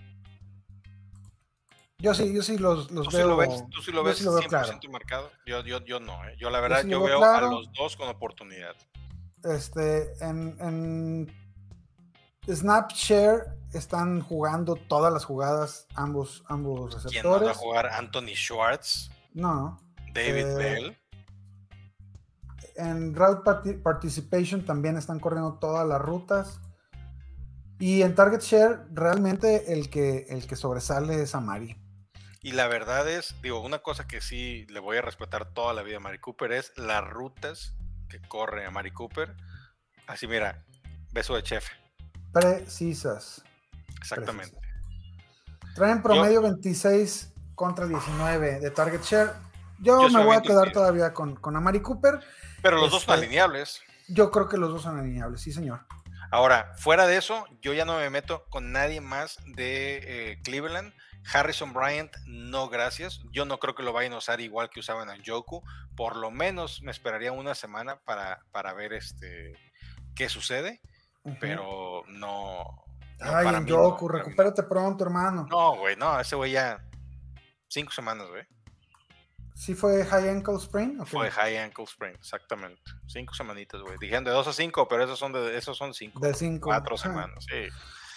[1.99, 3.27] Yo sí, yo sí los, los ¿Tú, sí veo.
[3.27, 4.79] lo ves, tú sí lo ves sí lo veo 100% claro.
[4.91, 5.31] marcado.
[5.45, 6.27] Yo, yo, yo no.
[6.27, 6.35] ¿eh?
[6.39, 7.47] Yo la verdad, sí yo, veo veo claro.
[7.47, 8.75] a los dos con oportunidad.
[9.43, 11.42] Este, en, en
[12.47, 17.57] Snapshare están jugando todas las jugadas ambos, ambos ¿Quién no va a receptores.
[17.57, 17.87] jugar?
[17.87, 19.79] Anthony Schwartz, No.
[20.13, 20.97] David Eh, Bell.
[22.75, 26.59] En Route parti- Participation también están corriendo todas las rutas.
[27.79, 31.75] Y en Target Share, realmente el que, el que sobresale es Amari.
[32.41, 35.81] Y la verdad es, digo, una cosa que sí le voy a respetar toda la
[35.81, 37.73] vida a Mari Cooper es las rutas
[38.09, 39.35] que corre a Mari Cooper.
[40.07, 40.63] Así, mira,
[41.11, 41.65] beso de chef.
[42.33, 43.43] Precisas.
[43.99, 44.57] Exactamente.
[45.75, 49.31] Traen promedio 26 contra 19 de Target Share.
[49.79, 52.19] Yo, Yo me voy a quedar todavía con, con Amari Cooper.
[52.61, 53.81] Pero los dos son Este- alineables.
[54.07, 55.85] Yo creo que los dos son alineables, sí, señor.
[56.31, 60.93] Ahora, fuera de eso, yo ya no me meto con nadie más de eh, Cleveland.
[61.31, 63.21] Harrison Bryant, no gracias.
[63.31, 65.63] Yo no creo que lo vayan a usar igual que usaban a Joku.
[65.95, 69.53] Por lo menos me esperaría una semana para, para ver este
[70.15, 70.81] qué sucede,
[71.39, 72.63] pero no.
[73.19, 74.13] no, Ay, en Yoku, no.
[74.17, 75.47] recupérate pronto, hermano.
[75.49, 76.83] No, güey, no, ese güey ya.
[77.67, 78.43] Cinco semanas, güey.
[79.55, 81.05] ¿Sí fue High Ankle qué?
[81.05, 82.81] Fue high ankle sprain, exactamente.
[83.07, 83.97] Cinco semanitas, güey.
[83.99, 86.19] Dijeron de dos a cinco, pero esos son de esos son cinco.
[86.19, 86.69] De cinco.
[86.69, 86.97] Cuatro Ah.
[86.97, 87.67] semanas, sí.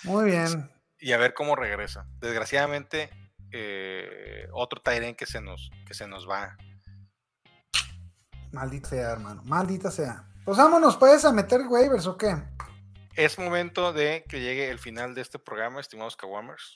[0.09, 0.71] Muy bien.
[0.99, 2.07] y a ver cómo regresa.
[2.21, 3.11] Desgraciadamente,
[3.53, 6.57] eh, otro Tyren que se nos que se nos va.
[8.53, 9.43] Maldita sea, hermano.
[9.45, 10.25] Maldita sea.
[10.45, 12.35] Pues vámonos, pues, a meter waivers o qué.
[13.17, 16.75] Es momento de que llegue el final de este programa, estimados Kawamers.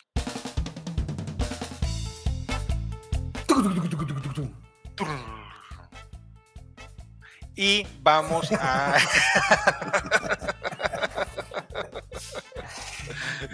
[7.56, 8.96] Y vamos a.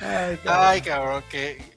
[0.01, 1.76] Ay, Ay, cabrón, que.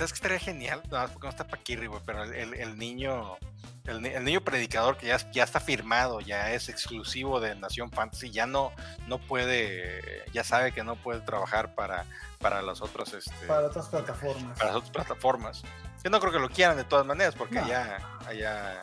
[0.00, 0.80] ¿Sabes que estaría genial?
[0.90, 3.36] No, porque no está Paquirri, güey, pero el, el- el niño.
[3.84, 7.90] El, ni- el niño predicador que ya, ya está firmado, ya es exclusivo de Nación
[7.90, 8.72] Fantasy, ya no,
[9.08, 12.06] no puede, ya sabe que no puede trabajar para,
[12.38, 14.56] para las otras, este, Para otras plataformas.
[14.58, 15.62] para las otras plataformas.
[16.02, 17.64] Yo no creo que lo quieran de todas maneras, porque No.
[17.66, 18.82] allá, allá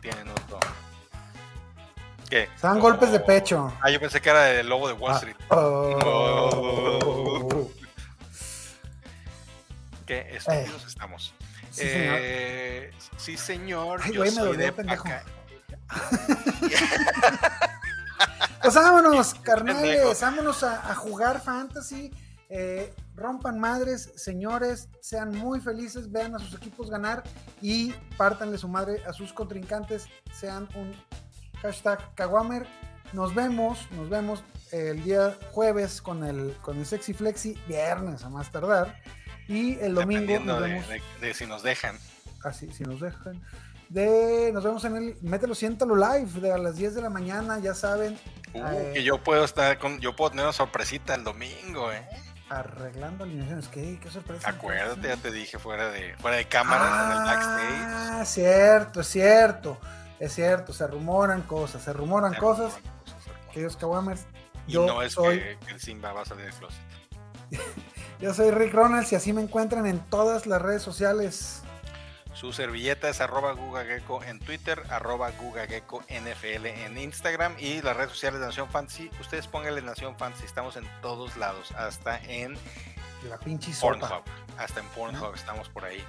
[0.00, 0.58] tienen otro.
[2.30, 2.48] ¿Qué?
[2.56, 3.26] Se dan golpes de Oh.
[3.26, 3.72] pecho.
[3.82, 5.16] Ah, yo pensé que era el lobo de Wall Ah.
[5.16, 5.36] Street.
[5.50, 7.48] Oh.
[10.06, 11.34] Qué estúpidos estamos.
[11.70, 12.18] Sí, señor.
[12.20, 14.00] Eh, sí, señor.
[14.02, 15.04] Ay, yo güey, me soy dolió, de pendejo.
[18.62, 22.10] Pues vámonos, carnales, vámonos a, a jugar fantasy.
[22.48, 27.22] eh, rompan madres, señores, sean muy felices, vean a sus equipos ganar
[27.62, 30.92] y pártanle su madre a sus contrincantes, sean un
[31.62, 32.66] hashtag Kawamer.
[33.12, 34.42] Nos vemos, nos vemos
[34.72, 39.00] el día jueves con el, con el Sexy Flexi, viernes a más tardar.
[39.48, 41.98] Y el domingo nos vemos de- de si nos dejan.
[42.44, 43.40] así, si nos dejan.
[43.88, 47.58] De, nos vemos en el Mételo, siéntalo live de a las 10 de la mañana,
[47.60, 48.18] ya saben,
[48.54, 48.90] Uh, Eh.
[48.94, 52.06] que yo puedo estar con, yo puedo tener una sorpresita el domingo, eh.
[52.48, 53.68] arreglando alineaciones.
[53.68, 54.48] ¿Qué, qué sorpresa?
[54.48, 57.84] Acuérdate, ya te dije fuera de, fuera de cámaras en el backstage.
[57.86, 59.78] Ah, cierto, es cierto.
[60.20, 62.72] Es cierto, se rumoran cosas, se rumoran Se cosas.
[62.74, 64.26] rumoran cosas, Kawamers,
[64.66, 66.80] Y yo no es soy, que, que el Simba va a salir del closet.
[68.20, 71.62] yo soy Rick Ronalds y así me encuentran en todas las redes sociales.
[72.34, 78.10] Su servilleta es arroba gugagecko en Twitter, arroba gugagecko NFL en Instagram y las redes
[78.10, 79.10] sociales de Nación Fantasy.
[79.20, 82.54] Ustedes pónganle Nación Fantasy, estamos en todos lados, hasta en
[83.26, 83.98] La pinche sopa.
[83.98, 84.22] Pornhub.
[84.58, 86.04] Hasta en Pornhub estamos por ahí.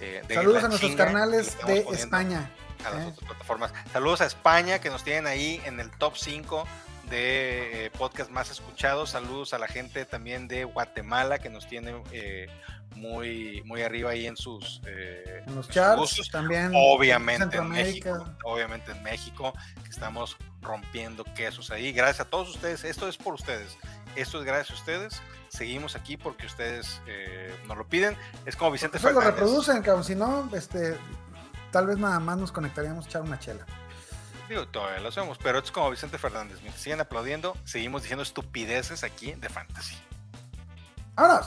[0.00, 2.50] Eh, de Saludos a nuestros carnales estamos de España.
[2.84, 3.08] A las ¿eh?
[3.08, 3.72] otras plataformas.
[3.92, 6.66] Saludos a España que nos tienen ahí en el top 5
[7.14, 9.10] de eh, podcast más escuchados.
[9.10, 12.48] Saludos a la gente también de Guatemala que nos tiene eh,
[12.96, 16.72] muy, muy arriba ahí en sus, eh, En los charts también.
[16.74, 17.68] Obviamente en.
[17.68, 19.52] México, obviamente en México,
[19.84, 21.92] que estamos rompiendo quesos ahí.
[21.92, 22.82] Gracias a todos ustedes.
[22.82, 23.76] Esto es por ustedes.
[24.16, 25.22] Esto es gracias a ustedes.
[25.48, 28.16] Seguimos aquí porque ustedes eh, nos lo piden.
[28.44, 29.40] Es como Vicente Eso lo Fernández.
[29.40, 30.02] reproducen, cabrón.
[30.02, 30.96] Si no, este,
[31.70, 33.64] tal vez nada más nos conectaríamos a echar una chela.
[34.48, 36.58] Digo, todavía lo hacemos, pero es como Vicente Fernández.
[36.60, 39.96] Mientras siguen aplaudiendo, seguimos diciendo estupideces aquí de fantasy.
[41.14, 41.46] ¡Vámonos!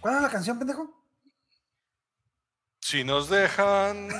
[0.00, 0.90] ¿Cuál era la canción, pendejo?
[2.80, 4.08] Si nos dejan.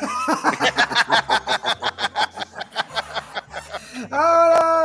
[4.09, 4.84] ¡Vámonos!